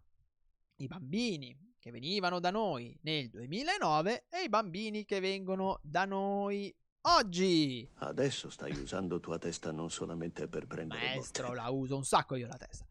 i 0.77 0.87
bambini 0.87 1.68
che 1.79 1.91
venivano 1.91 2.39
da 2.39 2.51
noi 2.51 2.97
nel 3.03 3.29
2009 3.29 4.25
e 4.29 4.43
i 4.43 4.49
bambini 4.49 5.05
che 5.05 5.19
vengono 5.19 5.79
da 5.81 6.05
noi 6.05 6.75
oggi. 7.01 7.89
Adesso 7.95 8.49
stai 8.49 8.71
usando 8.73 9.19
tua 9.19 9.37
testa 9.37 9.71
non 9.71 9.89
solamente 9.89 10.47
per 10.47 10.67
prendere 10.67 10.99
Maestro, 10.99 11.47
botte. 11.47 11.55
la 11.55 11.69
uso 11.69 11.95
un 11.95 12.03
sacco 12.03 12.35
io 12.35 12.47
la 12.47 12.57
testa. 12.57 12.85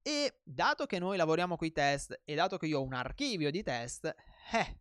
E 0.00 0.40
dato 0.42 0.86
che 0.86 0.98
noi 0.98 1.16
lavoriamo 1.16 1.56
con 1.56 1.66
i 1.66 1.72
test 1.72 2.22
e 2.24 2.34
dato 2.34 2.56
che 2.58 2.66
io 2.66 2.78
ho 2.78 2.82
un 2.82 2.94
archivio 2.94 3.50
di 3.50 3.62
test, 3.62 4.04
eh, 4.52 4.80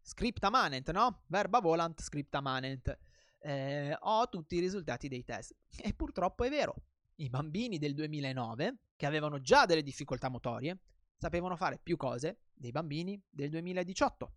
scripta 0.00 0.50
manent, 0.50 0.90
no? 0.90 1.24
Verba 1.26 1.60
volant, 1.60 2.00
scripta 2.00 2.40
manent. 2.40 2.98
Eh, 3.38 3.96
ho 3.98 4.28
tutti 4.28 4.56
i 4.56 4.60
risultati 4.60 5.08
dei 5.08 5.24
test. 5.24 5.54
E 5.78 5.92
purtroppo 5.94 6.44
è 6.44 6.50
vero. 6.50 6.74
I 7.16 7.30
bambini 7.30 7.78
del 7.78 7.94
2009, 7.94 8.78
che 8.96 9.06
avevano 9.06 9.40
già 9.40 9.64
delle 9.64 9.82
difficoltà 9.82 10.28
motorie, 10.28 10.78
sapevano 11.16 11.56
fare 11.56 11.80
più 11.82 11.96
cose 11.96 12.42
dei 12.52 12.70
bambini 12.70 13.20
del 13.28 13.50
2018 13.50 14.34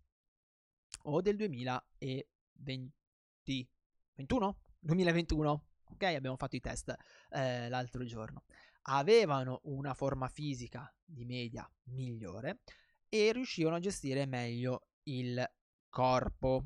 o 1.04 1.22
del 1.22 1.36
2020 1.36 3.70
21 4.16 4.58
2021 4.80 5.64
ok? 5.92 6.04
Abbiamo 6.04 6.38
fatto 6.38 6.56
i 6.56 6.60
test 6.60 6.96
eh, 7.30 7.70
l'altro 7.70 8.04
giorno. 8.04 8.44
Avevano 8.84 9.60
una 9.64 9.94
forma 9.94 10.28
fisica 10.28 10.92
di 11.04 11.26
media 11.26 11.70
migliore 11.86 12.62
e 13.10 13.32
riuscivano 13.34 13.76
a 13.76 13.80
gestire 13.80 14.26
meglio 14.26 14.88
il 15.04 15.44
corpo. 15.90 16.66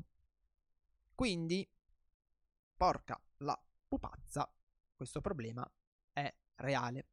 Quindi 1.14 1.68
porca 2.76 3.20
la 3.38 3.60
pupazza 3.86 4.50
questo 4.94 5.20
problema 5.20 5.68
è 6.12 6.32
reale 6.56 7.08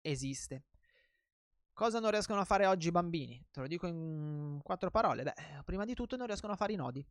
esiste 0.00 0.64
Cosa 1.80 1.98
non 1.98 2.10
riescono 2.10 2.38
a 2.40 2.44
fare 2.44 2.66
oggi 2.66 2.88
i 2.88 2.90
bambini? 2.90 3.42
Te 3.50 3.60
lo 3.60 3.66
dico 3.66 3.86
in 3.86 4.60
quattro 4.62 4.90
parole. 4.90 5.22
Beh, 5.22 5.62
prima 5.64 5.86
di 5.86 5.94
tutto 5.94 6.14
non 6.14 6.26
riescono 6.26 6.52
a 6.52 6.56
fare 6.56 6.74
i 6.74 6.76
nodi. 6.76 7.02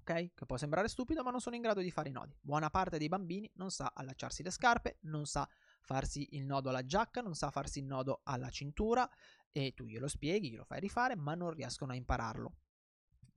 Ok? 0.00 0.34
Che 0.34 0.44
può 0.44 0.56
sembrare 0.56 0.88
stupido, 0.88 1.22
ma 1.22 1.30
non 1.30 1.40
sono 1.40 1.54
in 1.54 1.62
grado 1.62 1.78
di 1.80 1.92
fare 1.92 2.08
i 2.08 2.12
nodi. 2.12 2.36
Buona 2.40 2.68
parte 2.68 2.98
dei 2.98 3.06
bambini 3.06 3.48
non 3.54 3.70
sa 3.70 3.92
allacciarsi 3.94 4.42
le 4.42 4.50
scarpe, 4.50 4.98
non 5.02 5.24
sa 5.24 5.48
farsi 5.82 6.30
il 6.32 6.46
nodo 6.46 6.70
alla 6.70 6.84
giacca, 6.84 7.20
non 7.20 7.36
sa 7.36 7.52
farsi 7.52 7.78
il 7.78 7.84
nodo 7.84 8.22
alla 8.24 8.50
cintura 8.50 9.08
e 9.52 9.72
tu 9.72 9.84
glielo 9.84 10.08
spieghi, 10.08 10.50
glielo 10.50 10.64
fai 10.64 10.80
rifare, 10.80 11.14
ma 11.14 11.36
non 11.36 11.52
riescono 11.52 11.92
a 11.92 11.94
impararlo. 11.94 12.52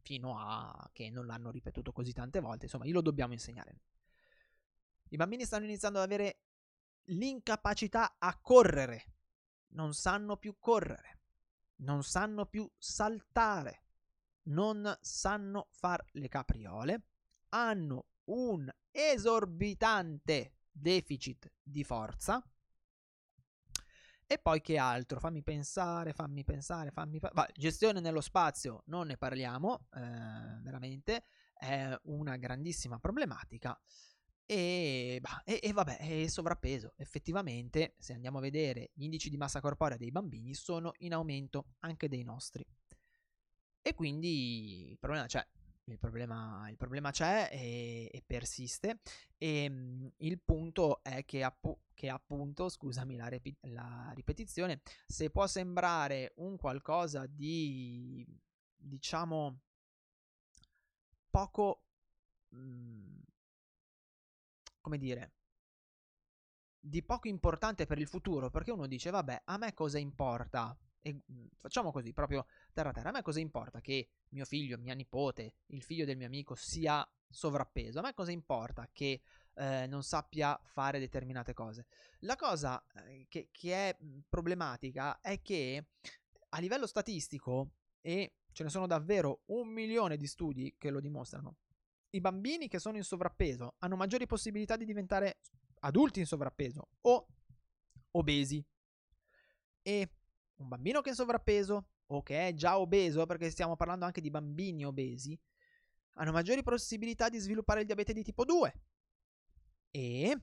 Fino 0.02 0.36
a 0.40 0.90
che 0.92 1.12
non 1.12 1.28
l'hanno 1.28 1.52
ripetuto 1.52 1.92
così 1.92 2.12
tante 2.12 2.40
volte, 2.40 2.66
insomma, 2.66 2.86
glielo 2.86 3.02
dobbiamo 3.02 3.34
insegnare. 3.34 3.82
I 5.10 5.16
bambini 5.16 5.46
stanno 5.46 5.66
iniziando 5.66 6.00
ad 6.00 6.06
avere 6.06 6.40
l'incapacità 7.04 8.16
a 8.18 8.36
correre 8.42 9.14
non 9.74 9.94
sanno 9.94 10.38
più 10.38 10.58
correre, 10.60 11.20
non 11.78 12.04
sanno 12.04 12.46
più 12.46 12.70
saltare, 12.78 13.84
non 14.44 14.98
sanno 15.02 15.68
far 15.72 16.04
le 16.12 16.28
capriole, 16.28 17.08
hanno 17.50 18.08
un 18.26 18.70
esorbitante 18.92 20.54
deficit 20.72 21.52
di 21.62 21.84
forza. 21.84 22.44
E 24.26 24.40
poi 24.40 24.62
che 24.62 24.78
altro? 24.78 25.20
Fammi 25.20 25.44
pensare, 25.44 26.14
fammi 26.14 26.44
pensare, 26.44 26.92
fammi 26.92 27.20
pensare. 27.20 27.52
gestione 27.56 28.00
nello 28.00 28.22
spazio, 28.22 28.82
non 28.86 29.08
ne 29.08 29.18
parliamo, 29.18 29.88
eh, 29.94 30.60
veramente, 30.62 31.26
è 31.54 31.96
una 32.04 32.38
grandissima 32.38 33.00
problematica. 33.00 33.80
E, 34.46 35.20
bah, 35.22 35.42
e, 35.46 35.60
e, 35.64 35.72
vabbè, 35.74 35.98
e 36.02 36.30
sovrappeso. 36.30 36.94
Effettivamente, 36.98 37.96
se 37.98 38.14
andiamo 38.14 38.38
a 38.38 38.42
vedere 38.42 38.92
gli 38.94 39.04
indici 39.04 39.30
di 39.30 39.38
massa 39.38 39.62
corporea 39.62 39.98
dei 39.98 40.12
bambini, 40.12 40.54
sono 40.54 40.94
in 41.00 41.14
aumento 41.14 41.76
anche 41.80 42.08
dei 42.08 42.24
nostri. 42.24 42.66
E 43.82 43.94
quindi 43.94 44.92
il 44.92 44.98
problema 44.98 45.26
c'è. 45.26 45.46
Il 45.86 46.00
problema, 46.00 46.70
il 46.70 46.78
problema 46.78 47.12
c'è 47.12 47.50
e, 47.52 48.10
e, 48.12 48.24
persiste. 48.26 49.00
E 49.38 49.70
mh, 49.70 50.14
il 50.18 50.40
punto 50.40 51.04
è 51.04 51.26
che, 51.26 51.44
appu- 51.44 51.78
che 51.94 52.10
appunto, 52.10 52.70
scusami 52.70 53.18
la, 53.18 53.28
repi- 53.28 53.58
la, 53.64 54.12
ripetizione, 54.14 54.82
se 55.06 55.30
può 55.30 55.46
sembrare 55.48 56.34
un 56.38 56.58
qualcosa 56.58 57.26
di, 57.28 58.26
diciamo, 58.76 59.60
poco... 61.30 61.84
Mh, 62.50 63.23
come 64.84 64.98
dire, 64.98 65.32
di 66.80 67.02
poco 67.04 67.30
importante 67.30 67.86
per 67.86 67.98
il 67.98 68.08
futuro, 68.08 68.50
perché 68.50 68.72
uno 68.72 68.88
dice, 68.88 69.10
vabbè, 69.10 69.44
a 69.46 69.58
me 69.58 69.74
cosa 69.74 69.98
importa 69.98 70.78
E 71.06 71.14
mm, 71.14 71.46
facciamo 71.58 71.92
così, 71.92 72.14
proprio 72.14 72.46
terra 72.74 72.92
terra. 72.92 73.10
A 73.10 73.12
me 73.12 73.22
cosa 73.22 73.40
importa 73.40 73.82
che 73.82 74.08
mio 74.30 74.46
figlio, 74.46 74.78
mia 74.78 74.94
nipote, 74.94 75.56
il 75.68 75.82
figlio 75.84 76.06
del 76.06 76.18
mio 76.18 76.28
amico 76.28 76.56
sia 76.56 77.06
sovrappeso? 77.30 78.00
A 78.00 78.02
me 78.04 78.14
cosa 78.14 78.32
importa 78.32 78.90
che 78.92 79.22
eh, 79.56 79.86
non 79.88 80.04
sappia 80.04 80.60
fare 80.64 81.00
determinate 81.00 81.54
cose? 81.54 81.86
La 82.20 82.36
cosa 82.36 82.84
eh, 83.06 83.26
che, 83.30 83.50
che 83.52 83.90
è 83.90 83.98
mm, 84.02 84.20
problematica 84.30 85.20
è 85.22 85.42
che 85.42 85.88
a 86.50 86.60
livello 86.60 86.88
statistico, 86.88 87.72
e 88.02 88.36
ce 88.52 88.64
ne 88.64 88.70
sono 88.70 88.88
davvero 88.88 89.42
un 89.48 89.68
milione 89.70 90.18
di 90.18 90.28
studi 90.28 90.76
che 90.78 90.90
lo 90.90 91.00
dimostrano, 91.00 91.58
i 92.14 92.22
bambini 92.22 92.68
che 92.68 92.80
sono 92.80 92.98
in 92.98 93.04
sovrappeso 93.04 93.76
hanno 93.80 93.96
maggiori 93.96 94.28
possibilità 94.28 94.76
di 94.76 94.86
diventare 94.86 95.40
adulti 95.80 96.20
in 96.20 96.26
sovrappeso 96.26 96.90
o 97.02 97.28
obesi. 98.12 98.64
E 99.82 100.10
un 100.58 100.68
bambino 100.68 101.02
che 101.02 101.08
è 101.08 101.12
in 101.12 101.18
sovrappeso 101.18 101.88
o 102.08 102.22
che 102.22 102.48
è 102.48 102.54
già 102.54 102.78
obeso, 102.80 103.26
perché 103.26 103.50
stiamo 103.50 103.76
parlando 103.76 104.06
anche 104.06 104.22
di 104.22 104.30
bambini 104.30 104.86
obesi, 104.86 105.38
hanno 106.16 106.32
maggiori 106.32 106.62
possibilità 106.62 107.30
di 107.30 107.40
sviluppare 107.40 107.82
il 107.82 107.86
diabete 107.88 108.14
di 108.14 108.24
tipo 108.24 108.46
2. 108.46 108.82
E 109.90 110.42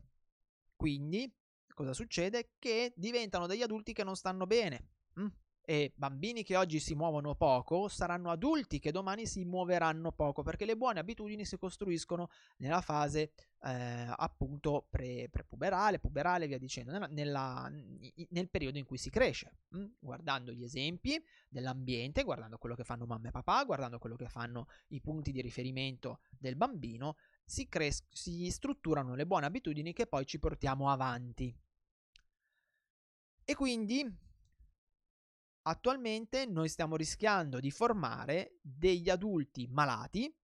quindi 0.74 1.32
cosa 1.72 1.92
succede? 1.92 2.54
Che 2.58 2.92
diventano 2.96 3.46
degli 3.46 3.62
adulti 3.62 3.92
che 3.92 4.02
non 4.02 4.16
stanno 4.16 4.46
bene. 4.46 4.88
Mm? 5.20 5.26
E 5.70 5.92
bambini 5.94 6.42
che 6.42 6.56
oggi 6.56 6.80
si 6.80 6.96
muovono 6.96 7.36
poco 7.36 7.86
saranno 7.86 8.32
adulti 8.32 8.80
che 8.80 8.90
domani 8.90 9.24
si 9.24 9.44
muoveranno 9.44 10.10
poco 10.10 10.42
perché 10.42 10.64
le 10.64 10.76
buone 10.76 10.98
abitudini 10.98 11.44
si 11.44 11.56
costruiscono 11.58 12.28
nella 12.56 12.80
fase 12.80 13.34
eh, 13.62 14.12
appunto 14.16 14.88
pre, 14.90 15.28
prepuberale, 15.30 16.00
puberale, 16.00 16.48
via 16.48 16.58
dicendo, 16.58 16.90
nella, 16.90 17.06
nella, 17.06 17.70
nel 18.30 18.50
periodo 18.50 18.78
in 18.78 18.84
cui 18.84 18.98
si 18.98 19.10
cresce, 19.10 19.58
mh? 19.68 19.84
guardando 20.00 20.50
gli 20.50 20.64
esempi 20.64 21.22
dell'ambiente, 21.48 22.24
guardando 22.24 22.58
quello 22.58 22.74
che 22.74 22.82
fanno 22.82 23.06
mamma 23.06 23.28
e 23.28 23.30
papà, 23.30 23.62
guardando 23.62 24.00
quello 24.00 24.16
che 24.16 24.28
fanno 24.28 24.66
i 24.88 25.00
punti 25.00 25.30
di 25.30 25.40
riferimento 25.40 26.18
del 26.36 26.56
bambino, 26.56 27.14
si, 27.44 27.68
cres- 27.68 28.08
si 28.10 28.50
strutturano 28.50 29.14
le 29.14 29.24
buone 29.24 29.46
abitudini 29.46 29.92
che 29.92 30.08
poi 30.08 30.26
ci 30.26 30.40
portiamo 30.40 30.90
avanti. 30.90 31.56
E 33.44 33.54
quindi 33.54 34.28
attualmente 35.62 36.46
noi 36.46 36.68
stiamo 36.68 36.96
rischiando 36.96 37.60
di 37.60 37.70
formare 37.70 38.58
degli 38.62 39.10
adulti 39.10 39.66
malati 39.70 40.34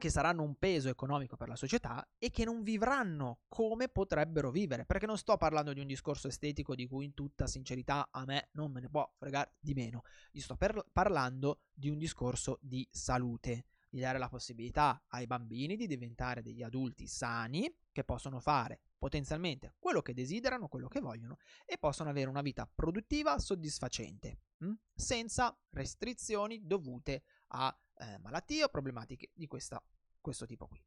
che 0.00 0.08
saranno 0.08 0.42
un 0.42 0.56
peso 0.56 0.88
economico 0.88 1.36
per 1.36 1.48
la 1.48 1.56
società 1.56 2.08
e 2.18 2.30
che 2.30 2.44
non 2.44 2.62
vivranno 2.62 3.40
come 3.48 3.88
potrebbero 3.88 4.50
vivere, 4.50 4.86
perché 4.86 5.04
non 5.04 5.18
sto 5.18 5.36
parlando 5.36 5.74
di 5.74 5.80
un 5.80 5.86
discorso 5.86 6.26
estetico 6.26 6.74
di 6.74 6.86
cui 6.88 7.04
in 7.04 7.12
tutta 7.12 7.46
sincerità 7.46 8.08
a 8.10 8.24
me 8.24 8.48
non 8.52 8.72
me 8.72 8.80
ne 8.80 8.88
può 8.88 9.08
fregare 9.18 9.56
di 9.60 9.74
meno, 9.74 10.02
io 10.32 10.40
sto 10.40 10.56
per- 10.56 10.86
parlando 10.90 11.64
di 11.72 11.90
un 11.90 11.98
discorso 11.98 12.58
di 12.62 12.88
salute, 12.90 13.66
di 13.90 14.00
dare 14.00 14.18
la 14.18 14.28
possibilità 14.28 15.04
ai 15.08 15.26
bambini 15.26 15.76
di 15.76 15.86
diventare 15.86 16.42
degli 16.42 16.62
adulti 16.62 17.06
sani 17.06 17.70
che 17.92 18.02
possono 18.02 18.40
fare 18.40 18.80
potenzialmente 19.00 19.74
quello 19.78 20.02
che 20.02 20.12
desiderano, 20.12 20.68
quello 20.68 20.86
che 20.86 21.00
vogliono 21.00 21.38
e 21.64 21.78
possono 21.78 22.10
avere 22.10 22.28
una 22.28 22.42
vita 22.42 22.70
produttiva 22.72 23.38
soddisfacente, 23.38 24.40
mh? 24.58 24.66
Hm? 24.66 24.74
senza 24.94 25.58
restrizioni 25.70 26.66
dovute 26.66 27.22
a 27.48 27.74
eh, 27.94 28.18
malattie 28.18 28.64
o 28.64 28.68
problematiche 28.68 29.30
di 29.32 29.46
questa, 29.46 29.82
questo 30.20 30.44
tipo 30.44 30.68
qui. 30.68 30.80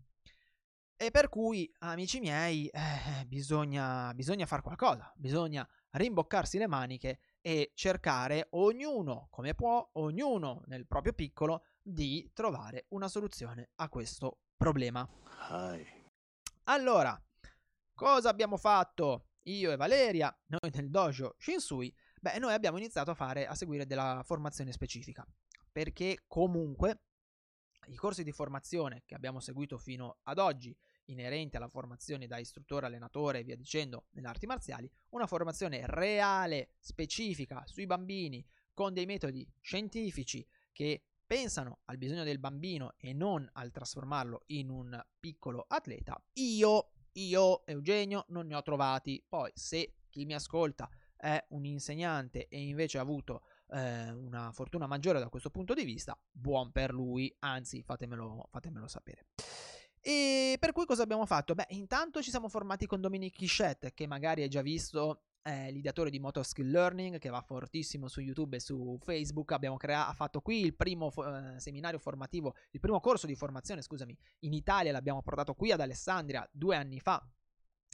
E 0.96 1.10
per 1.10 1.28
cui, 1.28 1.70
amici 1.80 2.20
miei, 2.20 2.68
eh, 2.68 3.26
bisogna, 3.26 4.14
bisogna 4.14 4.46
fare 4.46 4.62
qualcosa, 4.62 5.12
bisogna 5.16 5.68
rimboccarsi 5.90 6.60
le 6.60 6.68
maniche 6.68 7.20
e 7.42 7.72
cercare 7.74 8.48
ognuno 8.52 9.28
come 9.32 9.56
può, 9.56 9.90
ognuno 9.94 10.62
nel 10.68 10.86
proprio 10.86 11.14
piccolo, 11.14 11.64
di 11.82 12.30
trovare 12.32 12.86
una 12.90 13.08
soluzione 13.08 13.72
a 13.78 13.90
questo 13.90 14.42
problema. 14.56 15.06
Hi. 15.50 15.84
Allora, 16.66 17.20
Cosa 17.96 18.30
abbiamo 18.30 18.58
fatto 18.58 19.28
io 19.44 19.72
e 19.72 19.76
Valeria, 19.76 20.36
noi 20.48 20.72
nel 20.74 20.90
dojo 20.90 21.36
Shinsui? 21.38 21.94
Beh, 22.20 22.40
noi 22.40 22.54
abbiamo 22.54 22.78
iniziato 22.78 23.12
a 23.12 23.16
fare, 23.16 23.46
a 23.46 23.54
seguire 23.54 23.86
della 23.86 24.24
formazione 24.26 24.72
specifica, 24.72 25.26
perché 25.72 26.24
comunque 26.28 27.02
i 27.88 27.96
corsi 27.96 28.24
di 28.24 28.32
formazione 28.32 29.04
che 29.06 29.14
abbiamo 29.14 29.40
seguito 29.40 29.78
fino 29.78 30.20
ad 30.24 30.40
oggi, 30.40 30.76
inerenti 31.06 31.58
alla 31.58 31.68
formazione 31.68 32.28
da 32.28 32.38
istruttore, 32.38 32.86
allenatore 32.88 33.40
e 33.40 33.44
via 33.44 33.58
dicendo 33.58 34.08
nelle 34.12 34.28
arti 34.28 34.48
marziali, 34.48 34.90
una 35.10 35.28
formazione 35.28 35.82
reale, 35.86 36.72
specifica 36.80 37.64
sui 37.68 37.86
bambini, 37.86 38.44
con 38.74 38.94
dei 38.94 39.06
metodi 39.06 39.48
scientifici 39.60 40.48
che 40.72 41.04
pensano 41.26 41.82
al 41.86 41.98
bisogno 41.98 42.24
del 42.24 42.40
bambino 42.40 42.94
e 42.98 43.14
non 43.14 43.48
al 43.54 43.72
trasformarlo 43.72 44.44
in 44.48 44.70
un 44.70 45.00
piccolo 45.20 45.66
atleta, 45.68 46.22
io 46.34 46.93
io, 47.14 47.66
Eugenio, 47.66 48.26
non 48.30 48.48
ne 48.48 48.56
ho 48.56 48.62
trovati. 48.62 49.24
Poi, 49.28 49.52
se 49.54 49.96
chi 50.10 50.26
mi 50.26 50.34
ascolta 50.34 50.90
è 51.16 51.44
un 51.50 51.66
insegnante 51.66 52.48
e 52.48 52.62
invece 52.62 52.98
ha 52.98 53.02
avuto 53.02 53.44
eh, 53.70 54.12
una 54.12 54.52
fortuna 54.52 54.88
maggiore 54.88 55.20
da 55.20 55.30
questo 55.30 55.50
punto 55.50 55.74
di 55.74 55.84
vista, 55.84 56.20
buon 56.30 56.72
per 56.72 56.94
lui, 56.94 57.34
anzi, 57.40 57.82
fatemelo, 57.82 58.48
fatemelo 58.50 58.88
sapere. 58.88 59.28
E 60.00 60.58
per 60.60 60.74
cui 60.74 60.86
cosa 60.86 61.04
abbiamo 61.04 61.26
fatto? 61.26 61.56
Beh, 61.56 61.68
intanto 61.70 62.22
ci 62.22 62.30
siamo 62.30 62.50
formati 62.50 62.86
con 62.86 63.00
Dominique 63.00 63.38
Quichette, 63.38 63.94
che 63.94 64.06
magari 64.06 64.42
hai 64.42 64.50
già 64.50 64.62
visto 64.62 65.22
è 65.44 65.70
l'ideatore 65.72 66.10
di 66.10 66.20
Motor 66.20 66.46
Skill 66.46 66.72
Learning 66.72 67.20
che 67.20 67.30
va 67.30 67.42
fortissimo 67.42 68.08
su 68.08 68.22
YouTube 68.22 68.56
e 68.56 68.60
su 68.62 68.98
Facebook. 69.02 69.52
Abbiamo 69.52 69.76
crea- 69.76 70.08
ha 70.08 70.14
fatto 70.14 70.40
qui 70.40 70.62
il 70.62 70.74
primo 70.74 71.12
fo- 71.12 71.28
eh, 71.28 71.60
seminario 71.60 72.00
formativo, 72.00 72.56
il 72.72 72.80
primo 72.80 73.02
corso 73.02 73.28
di 73.28 73.36
formazione, 73.36 73.82
scusami, 73.82 74.18
in 74.40 74.54
Italia. 74.54 74.94
L'abbiamo 74.94 75.22
portato 75.22 75.54
qui 75.54 75.72
ad 75.72 75.82
Alessandria 75.82 76.48
due 76.52 76.78
anni 76.78 77.00
fa. 77.00 77.22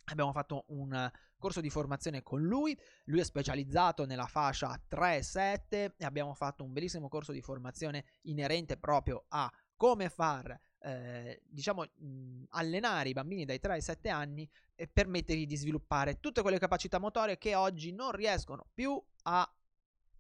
Abbiamo 0.05 0.31
fatto 0.31 0.65
un 0.67 1.12
corso 1.38 1.62
di 1.62 1.69
formazione 1.69 2.21
con 2.21 2.41
lui, 2.41 2.77
lui 3.05 3.19
è 3.19 3.23
specializzato 3.23 4.05
nella 4.05 4.27
fascia 4.27 4.79
3-7 4.88 5.95
e 5.97 6.05
abbiamo 6.05 6.33
fatto 6.33 6.63
un 6.63 6.73
bellissimo 6.73 7.07
corso 7.07 7.31
di 7.31 7.41
formazione 7.41 8.05
inerente 8.23 8.77
proprio 8.77 9.25
a 9.29 9.51
come 9.75 10.09
far 10.09 10.59
eh, 10.81 11.41
diciamo, 11.45 11.83
mh, 11.83 12.43
allenare 12.49 13.09
i 13.09 13.13
bambini 13.13 13.45
dai 13.45 13.59
3 13.59 13.73
ai 13.73 13.81
7 13.81 14.09
anni 14.09 14.49
e 14.75 14.87
permettergli 14.87 15.45
di 15.45 15.55
sviluppare 15.55 16.19
tutte 16.19 16.41
quelle 16.41 16.59
capacità 16.59 16.99
motorie 16.99 17.37
che 17.37 17.55
oggi 17.55 17.91
non 17.91 18.11
riescono 18.11 18.67
più 18.73 19.01
a 19.23 19.53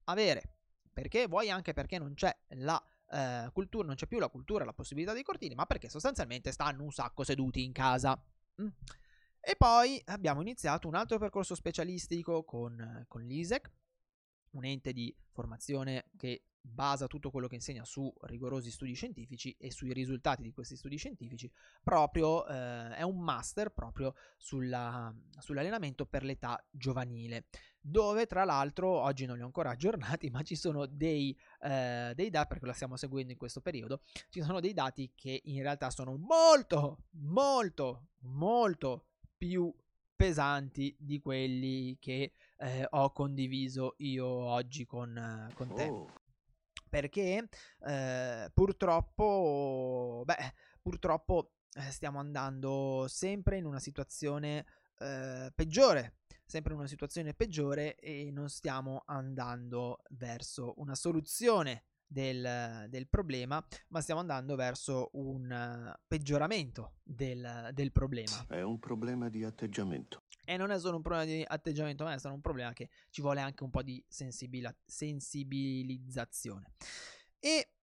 avere. 0.05 0.55
Perché? 0.91 1.27
Vuoi 1.27 1.49
anche 1.49 1.73
perché 1.73 1.97
non 1.97 2.13
c'è 2.13 2.35
la 2.55 2.81
eh, 3.11 3.49
cultura, 3.53 3.87
non 3.87 3.95
c'è 3.95 4.07
più 4.07 4.19
la 4.19 4.27
cultura, 4.27 4.65
la 4.65 4.73
possibilità 4.73 5.13
dei 5.13 5.23
cortili, 5.23 5.55
ma 5.55 5.65
perché 5.65 5.89
sostanzialmente 5.89 6.51
stanno 6.51 6.83
un 6.83 6.91
sacco 6.91 7.23
seduti 7.23 7.63
in 7.63 7.71
casa. 7.71 8.21
Mm. 8.61 8.67
E 9.39 9.55
poi 9.55 10.01
abbiamo 10.05 10.41
iniziato 10.41 10.87
un 10.87 10.95
altro 10.95 11.17
percorso 11.17 11.55
specialistico 11.55 12.43
con, 12.43 13.05
con 13.07 13.21
l'ISEC, 13.21 13.71
un 14.51 14.65
ente 14.65 14.91
di 14.91 15.15
formazione 15.31 16.09
che 16.17 16.48
basa 16.61 17.07
tutto 17.07 17.31
quello 17.31 17.47
che 17.47 17.55
insegna 17.55 17.83
su 17.85 18.11
rigorosi 18.21 18.71
studi 18.71 18.93
scientifici 18.93 19.55
e 19.57 19.71
sui 19.71 19.93
risultati 19.93 20.41
di 20.41 20.51
questi 20.51 20.75
studi 20.75 20.97
scientifici, 20.97 21.51
proprio 21.83 22.45
eh, 22.47 22.95
è 22.95 23.01
un 23.01 23.19
master 23.19 23.71
proprio 23.71 24.13
sulla, 24.37 25.13
sull'allenamento 25.37 26.05
per 26.05 26.23
l'età 26.23 26.63
giovanile, 26.69 27.45
dove 27.79 28.25
tra 28.25 28.43
l'altro 28.43 28.89
oggi 28.89 29.25
non 29.25 29.37
li 29.37 29.41
ho 29.41 29.45
ancora 29.45 29.71
aggiornati, 29.71 30.29
ma 30.31 30.41
ci 30.41 30.55
sono 30.55 30.85
dei, 30.85 31.37
eh, 31.61 32.13
dei 32.15 32.29
dati, 32.29 32.47
perché 32.47 32.65
lo 32.65 32.73
stiamo 32.73 32.97
seguendo 32.97 33.31
in 33.31 33.37
questo 33.37 33.61
periodo, 33.61 34.01
ci 34.29 34.41
sono 34.41 34.59
dei 34.59 34.73
dati 34.73 35.11
che 35.15 35.41
in 35.45 35.61
realtà 35.61 35.89
sono 35.89 36.17
molto, 36.17 37.05
molto, 37.11 38.09
molto 38.19 39.05
più 39.37 39.73
pesanti 40.15 40.93
di 40.99 41.21
quelli 41.21 41.97
che 41.97 42.33
eh, 42.57 42.85
ho 42.89 43.11
condiviso 43.13 43.95
io 43.99 44.27
oggi 44.27 44.85
con, 44.85 45.49
con 45.55 45.73
te. 45.73 45.87
Oh 45.87 46.18
perché 46.89 47.47
eh, 47.85 48.51
purtroppo, 48.53 50.23
beh, 50.25 50.53
purtroppo 50.81 51.53
eh, 51.73 51.91
stiamo 51.91 52.19
andando 52.19 53.05
sempre 53.07 53.57
in 53.57 53.65
una 53.65 53.79
situazione 53.79 54.65
eh, 54.99 55.51
peggiore, 55.53 56.17
sempre 56.45 56.73
in 56.73 56.79
una 56.79 56.87
situazione 56.87 57.33
peggiore 57.33 57.95
e 57.95 58.31
non 58.31 58.49
stiamo 58.49 59.03
andando 59.05 60.01
verso 60.09 60.73
una 60.77 60.95
soluzione 60.95 61.83
del, 62.09 62.87
del, 62.89 63.07
problema, 63.07 63.63
ma 63.89 64.01
stiamo 64.01 64.19
andando 64.19 64.55
verso 64.55 65.11
un 65.13 65.95
peggioramento 66.07 66.95
del, 67.03 67.69
del, 67.71 67.91
problema. 67.91 68.45
È 68.47 68.61
un 68.61 68.79
problema 68.79 69.29
di 69.29 69.43
atteggiamento. 69.43 70.23
E 70.49 70.57
non 70.57 70.71
è 70.71 70.79
solo 70.79 70.95
un 70.95 71.03
problema 71.03 71.25
di 71.25 71.45
atteggiamento, 71.47 72.03
ma 72.03 72.13
è 72.13 72.17
solo 72.17 72.33
un 72.33 72.41
problema 72.41 72.73
che 72.73 72.89
ci 73.11 73.21
vuole 73.21 73.39
anche 73.39 73.63
un 73.63 73.69
po' 73.69 73.83
di 73.83 74.03
sensibil- 74.07 74.75
sensibilizzazione. 74.83 76.71
E 77.37 77.73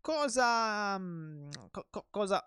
cosa, 0.00 0.98
mm, 0.98 1.48
co- 1.70 2.06
cosa, 2.10 2.44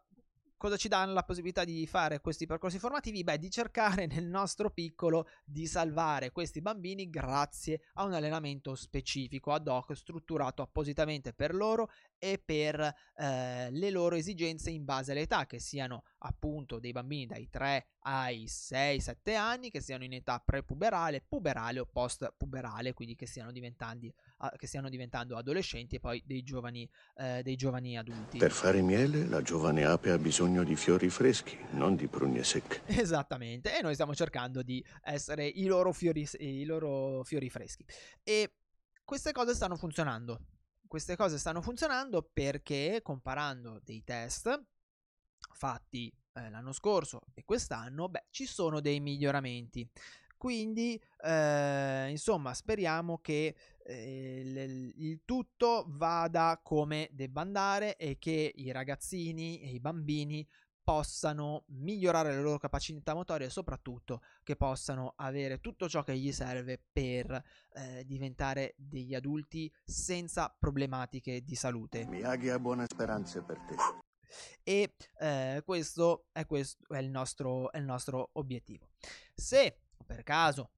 cosa 0.58 0.76
ci 0.76 0.90
danno 0.90 1.14
la 1.14 1.24
possibilità 1.24 1.64
di 1.64 1.88
fare 1.88 2.20
questi 2.20 2.46
percorsi 2.46 2.80
formativi? 2.80 3.24
Beh, 3.24 3.38
di 3.38 3.50
cercare 3.50 4.08
nel 4.08 4.26
nostro 4.26 4.72
piccolo 4.72 5.26
di 5.46 5.66
salvare 5.68 6.32
questi 6.32 6.60
bambini 6.60 7.10
grazie 7.10 7.84
a 7.94 8.04
un 8.04 8.12
allenamento 8.12 8.76
specifico 8.76 9.54
ad 9.54 9.70
hoc 9.70 9.96
strutturato 9.96 10.62
appositamente 10.62 11.32
per 11.32 11.56
loro 11.56 11.90
e 12.18 12.42
per 12.44 12.94
eh, 13.16 13.72
le 13.72 13.90
loro 13.90 14.16
esigenze 14.16 14.70
in 14.70 14.84
base 14.84 15.14
all'età, 15.14 15.46
che 15.46 15.60
siano 15.60 16.04
appunto 16.24 16.80
dei 16.80 16.92
bambini 16.92 17.26
dai 17.26 17.50
3 17.50 17.86
ai 18.00 18.46
6-7 18.46 19.36
anni, 19.36 19.70
che 19.70 19.82
siano 19.82 20.04
in 20.04 20.14
età 20.14 20.42
prepuberale, 20.44 21.22
puberale 21.22 21.80
o 21.80 21.86
post-puberale, 21.86 22.94
quindi 22.94 23.16
che 23.16 23.26
stiano, 23.26 23.52
che 23.52 24.68
stiano 24.68 24.90
diventando 24.90 25.38
adolescenti 25.38 25.96
e 25.96 26.00
poi 26.00 26.22
dei 26.26 26.44
giovani, 26.44 26.90
eh, 27.18 27.42
dei 27.44 27.56
giovani 27.56 27.98
adulti. 27.98 28.38
Per 28.38 28.52
fare 28.52 28.82
miele 28.82 29.26
la 29.26 29.42
giovane 29.42 29.86
ape 29.86 30.12
ha 30.12 30.18
bisogno 30.18 30.64
di 30.64 30.76
fiori 30.76 31.10
freschi, 31.10 31.58
non 31.72 31.96
di 31.96 32.08
prugne 32.08 32.44
secche. 32.44 32.82
Esattamente, 32.88 33.78
e 33.78 33.82
noi 33.82 33.94
stiamo 33.94 34.14
cercando 34.14 34.62
di 34.62 34.84
essere 35.04 35.46
i 35.46 35.66
loro 35.66 35.92
fiori, 35.92 36.28
i 36.40 36.66
loro 36.66 37.24
fiori 37.24 37.50
freschi. 37.50 37.86
E 38.24 38.56
queste 39.04 39.32
cose 39.32 39.54
stanno 39.54 39.76
funzionando 39.76 40.40
queste 40.92 41.16
cose 41.16 41.38
stanno 41.38 41.62
funzionando 41.62 42.22
perché 42.34 43.00
comparando 43.02 43.80
dei 43.82 44.04
test 44.04 44.62
fatti 45.54 46.12
eh, 46.34 46.50
l'anno 46.50 46.72
scorso 46.72 47.22
e 47.34 47.44
quest'anno, 47.44 48.10
beh, 48.10 48.26
ci 48.30 48.46
sono 48.46 48.80
dei 48.80 49.00
miglioramenti. 49.00 49.90
Quindi, 50.38 51.00
eh, 51.24 52.10
insomma, 52.10 52.54
speriamo 52.56 53.20
che 53.20 53.56
eh, 53.84 54.40
il, 54.40 54.94
il 54.96 55.22
tutto 55.24 55.86
vada 55.88 56.60
come 56.64 57.10
debba 57.12 57.42
andare 57.42 57.96
e 57.96 58.18
che 58.18 58.52
i 58.56 58.72
ragazzini 58.72 59.62
e 59.62 59.70
i 59.70 59.80
bambini 59.80 60.48
possano 60.84 61.66
migliorare 61.68 62.32
le 62.32 62.42
loro 62.42 62.58
capacità 62.58 63.14
motorie 63.14 63.48
e 63.48 63.50
soprattutto 63.52 64.24
che 64.44 64.56
possano 64.56 65.14
avere 65.18 65.60
tutto 65.60 65.88
ciò 65.88 66.04
che 66.04 66.18
gli 66.18 66.32
serve 66.32 66.82
per 66.92 67.42
eh, 67.74 68.04
diventare 68.06 68.74
degli 68.78 69.14
adulti 69.14 69.72
senza 69.84 70.54
problematiche 70.58 71.44
di 71.44 71.56
salute. 71.56 72.08
Miyagi 72.08 72.50
ha 72.50 72.60
buone 72.60 72.86
speranze 72.90 73.44
per 73.44 73.60
te. 73.60 74.01
E 74.64 74.94
eh, 75.20 75.62
questo, 75.66 76.26
è, 76.32 76.46
questo 76.46 76.94
è, 76.94 77.00
il 77.00 77.10
nostro, 77.10 77.72
è 77.72 77.78
il 77.78 77.86
nostro 77.86 78.30
obiettivo. 78.34 78.90
Se 79.34 79.80
per 80.06 80.24
caso 80.24 80.72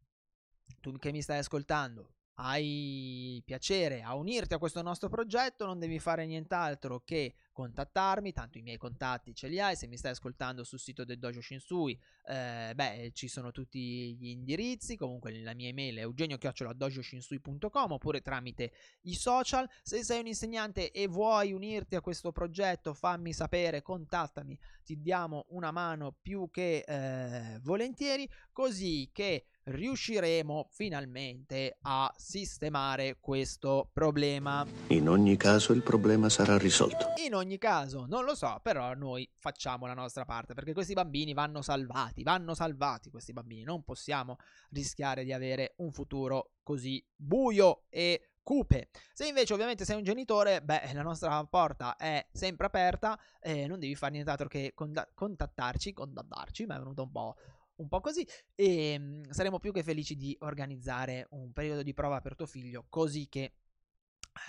tu 0.80 0.98
che 0.98 1.12
mi 1.12 1.22
stai 1.22 1.40
ascoltando 1.40 2.14
hai 2.36 3.42
piacere 3.46 4.02
a 4.02 4.16
unirti 4.16 4.54
a 4.54 4.58
questo 4.58 4.82
nostro 4.82 5.10
progetto, 5.10 5.66
non 5.66 5.80
devi 5.80 6.00
fare 6.00 6.26
nient'altro 6.26 7.02
che 7.06 7.36
contattarmi, 7.52 8.34
tanto 8.34 8.58
i 8.58 8.62
miei 8.62 8.78
contatti 8.78 9.36
ce 9.36 9.48
li 9.48 9.60
hai, 9.60 9.76
se 9.76 9.88
mi 9.88 9.98
stai 9.98 10.12
ascoltando 10.12 10.64
sul 10.64 10.80
sito 10.80 11.06
del 11.06 11.20
Dojo 11.20 11.42
Shinsui, 11.42 12.00
eh, 12.26 12.72
beh, 12.74 13.12
ci 13.14 13.28
sono 13.28 13.52
tutti 13.52 14.16
gli 14.16 14.30
indirizzi, 14.30 14.98
comunque 14.98 15.40
la 15.42 15.54
mia 15.54 15.68
email 15.68 15.98
è 15.98 16.02
eugenio-dojoshinsui.com 16.02 17.92
oppure 17.92 18.22
tramite 18.22 18.72
i 19.02 19.14
social, 19.14 19.70
se 19.84 20.04
sei 20.04 20.22
un 20.22 20.28
insegnante 20.28 20.92
e 20.92 21.08
vuoi 21.08 21.54
unirti 21.54 21.96
a 21.96 22.02
questo 22.02 22.32
progetto 22.32 22.94
fammi 22.94 23.34
sapere, 23.34 23.84
contattami, 23.84 24.58
ti 24.84 25.00
diamo 25.00 25.46
una 25.50 25.72
mano 25.72 26.16
più 26.20 26.50
che 26.50 26.84
eh, 26.88 27.60
volentieri, 27.62 28.28
così 28.52 29.10
che 29.14 29.46
riusciremo 29.66 30.68
finalmente 30.72 31.78
a 31.82 32.12
sistemare 32.18 33.18
questo 33.20 33.90
problema. 33.94 34.66
In 34.88 35.08
ogni 35.10 35.38
caso 35.38 35.74
il 35.74 35.84
problema 35.84 36.30
sarà 36.30 36.58
risolto. 36.58 37.14
In 37.26 37.36
ogni 37.36 37.58
caso, 37.58 38.06
non 38.08 38.26
lo 38.26 38.36
so, 38.36 38.60
però 38.62 38.94
noi 38.94 39.30
facciamo 39.38 39.86
la 39.86 39.94
nostra 39.94 40.26
parte 40.26 40.54
perché 40.54 40.74
questi 40.74 40.94
bambini 40.94 41.34
vanno 41.34 41.62
salvati, 41.62 42.24
vanno 42.24 42.54
salvati 42.54 43.10
questi 43.10 43.34
bambini, 43.34 43.64
non 43.64 43.84
possiamo 43.84 44.38
rischiare 44.72 45.24
di 45.24 45.32
avere 45.32 45.74
un 45.78 45.92
futuro 45.92 46.52
così 46.64 47.06
buio 47.16 47.84
e 47.90 48.34
cupe. 48.44 48.90
Se 49.14 49.26
invece 49.26 49.54
ovviamente 49.54 49.86
sei 49.86 49.96
un 49.96 50.04
genitore, 50.04 50.62
beh, 50.62 50.92
la 50.94 51.02
nostra 51.02 51.44
porta 51.46 51.96
è 51.96 52.28
sempre 52.32 52.66
aperta 52.66 53.18
e 53.40 53.68
non 53.68 53.80
devi 53.80 53.96
fare 53.96 54.12
nient'altro 54.12 54.48
che 54.48 54.74
contattarci, 54.76 55.94
contattarci, 55.94 56.66
ma 56.66 56.76
è 56.76 56.80
venuto 56.80 57.04
un 57.04 57.12
po' 57.12 57.36
un 57.76 57.88
po' 57.88 58.02
così 58.02 58.28
e 58.56 58.98
mh, 58.98 59.32
saremo 59.32 59.60
più 59.60 59.72
che 59.72 59.84
felici 59.84 60.16
di 60.16 60.36
organizzare 60.42 61.28
un 61.32 61.52
periodo 61.52 61.84
di 61.84 61.94
prova 61.94 62.22
per 62.22 62.36
tuo 62.36 62.46
figlio 62.46 62.86
così 62.90 63.28
che 63.28 63.54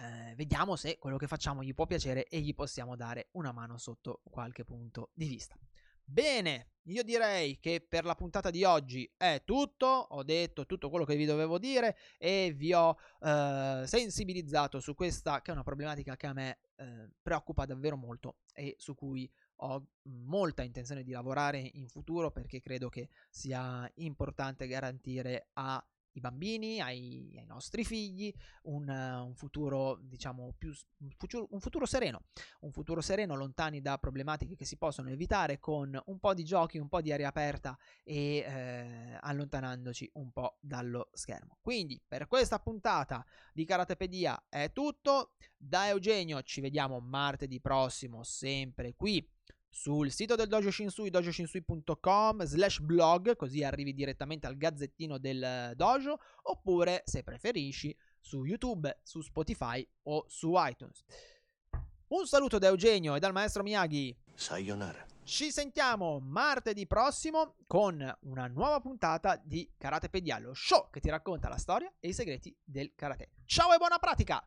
eh, 0.00 0.34
vediamo 0.34 0.76
se 0.76 0.98
quello 0.98 1.16
che 1.16 1.26
facciamo 1.26 1.62
gli 1.62 1.74
può 1.74 1.86
piacere 1.86 2.26
e 2.26 2.40
gli 2.40 2.54
possiamo 2.54 2.96
dare 2.96 3.28
una 3.32 3.52
mano 3.52 3.78
sotto 3.78 4.20
qualche 4.24 4.64
punto 4.64 5.10
di 5.12 5.26
vista. 5.26 5.58
Bene, 6.06 6.72
io 6.88 7.02
direi 7.02 7.58
che 7.58 7.84
per 7.86 8.04
la 8.04 8.14
puntata 8.14 8.50
di 8.50 8.62
oggi 8.62 9.10
è 9.16 9.42
tutto, 9.44 9.86
ho 9.86 10.22
detto 10.22 10.66
tutto 10.66 10.90
quello 10.90 11.06
che 11.06 11.16
vi 11.16 11.24
dovevo 11.24 11.58
dire 11.58 11.96
e 12.18 12.52
vi 12.54 12.74
ho 12.74 12.96
eh, 13.20 13.84
sensibilizzato 13.86 14.80
su 14.80 14.94
questa 14.94 15.40
che 15.40 15.50
è 15.50 15.54
una 15.54 15.62
problematica 15.62 16.14
che 16.16 16.26
a 16.26 16.34
me 16.34 16.58
eh, 16.76 17.10
preoccupa 17.22 17.64
davvero 17.64 17.96
molto 17.96 18.36
e 18.52 18.74
su 18.78 18.94
cui 18.94 19.30
ho 19.64 19.86
molta 20.02 20.62
intenzione 20.62 21.02
di 21.02 21.12
lavorare 21.12 21.58
in 21.74 21.88
futuro 21.88 22.30
perché 22.30 22.60
credo 22.60 22.88
che 22.88 23.08
sia 23.30 23.90
importante 23.96 24.66
garantire 24.66 25.48
ai 26.14 26.20
bambini, 26.20 26.80
ai, 26.80 27.34
ai 27.36 27.46
nostri 27.46 27.84
figli, 27.84 28.32
un, 28.62 28.88
un, 28.88 29.34
futuro, 29.34 29.98
diciamo, 30.00 30.54
più 30.56 30.72
un 30.98 31.10
futuro, 31.16 31.48
un 31.50 31.60
futuro, 31.60 31.86
sereno, 31.86 32.24
un 32.60 32.72
futuro 32.72 33.00
sereno 33.00 33.34
lontani 33.34 33.80
da 33.80 33.98
problematiche 33.98 34.54
che 34.54 34.64
si 34.64 34.76
possono 34.76 35.10
evitare 35.10 35.58
con 35.58 36.00
un 36.06 36.18
po' 36.18 36.34
di 36.34 36.44
giochi, 36.44 36.78
un 36.78 36.88
po' 36.88 37.00
di 37.00 37.12
aria 37.12 37.28
aperta 37.28 37.76
e 38.04 38.38
eh, 38.38 39.18
allontanandoci 39.20 40.10
un 40.14 40.30
po' 40.30 40.56
dallo 40.60 41.10
schermo. 41.12 41.58
Quindi 41.60 42.00
per 42.06 42.28
questa 42.28 42.60
puntata 42.60 43.24
di 43.52 43.64
Karatepedia 43.64 44.46
è 44.48 44.70
tutto. 44.72 45.32
Da 45.56 45.88
Eugenio 45.88 46.42
ci 46.42 46.60
vediamo 46.60 47.00
martedì 47.00 47.60
prossimo, 47.60 48.22
sempre 48.22 48.94
qui 48.94 49.26
sul 49.74 50.12
sito 50.12 50.36
del 50.36 50.46
Dojo 50.46 50.70
Shinsui, 50.70 51.10
dojoshinsui.com 51.10 52.44
slash 52.44 52.78
blog, 52.78 53.34
così 53.34 53.64
arrivi 53.64 53.92
direttamente 53.92 54.46
al 54.46 54.56
gazzettino 54.56 55.18
del 55.18 55.72
dojo, 55.74 56.20
oppure, 56.42 57.02
se 57.04 57.24
preferisci, 57.24 57.94
su 58.20 58.44
YouTube, 58.44 59.00
su 59.02 59.20
Spotify 59.20 59.86
o 60.04 60.24
su 60.28 60.52
iTunes. 60.54 61.02
Un 62.06 62.24
saluto 62.24 62.58
da 62.58 62.68
Eugenio 62.68 63.16
e 63.16 63.18
dal 63.18 63.32
maestro 63.32 63.64
Miyagi. 63.64 64.16
Sayonara. 64.32 65.06
Ci 65.24 65.50
sentiamo 65.50 66.20
martedì 66.20 66.86
prossimo 66.86 67.56
con 67.66 68.16
una 68.20 68.46
nuova 68.46 68.78
puntata 68.78 69.40
di 69.42 69.68
Karate 69.76 70.08
Pedia, 70.08 70.38
lo 70.38 70.54
show 70.54 70.88
che 70.88 71.00
ti 71.00 71.10
racconta 71.10 71.48
la 71.48 71.56
storia 71.58 71.92
e 71.98 72.08
i 72.08 72.12
segreti 72.12 72.56
del 72.62 72.92
karate. 72.94 73.30
Ciao 73.44 73.74
e 73.74 73.78
buona 73.78 73.98
pratica! 73.98 74.46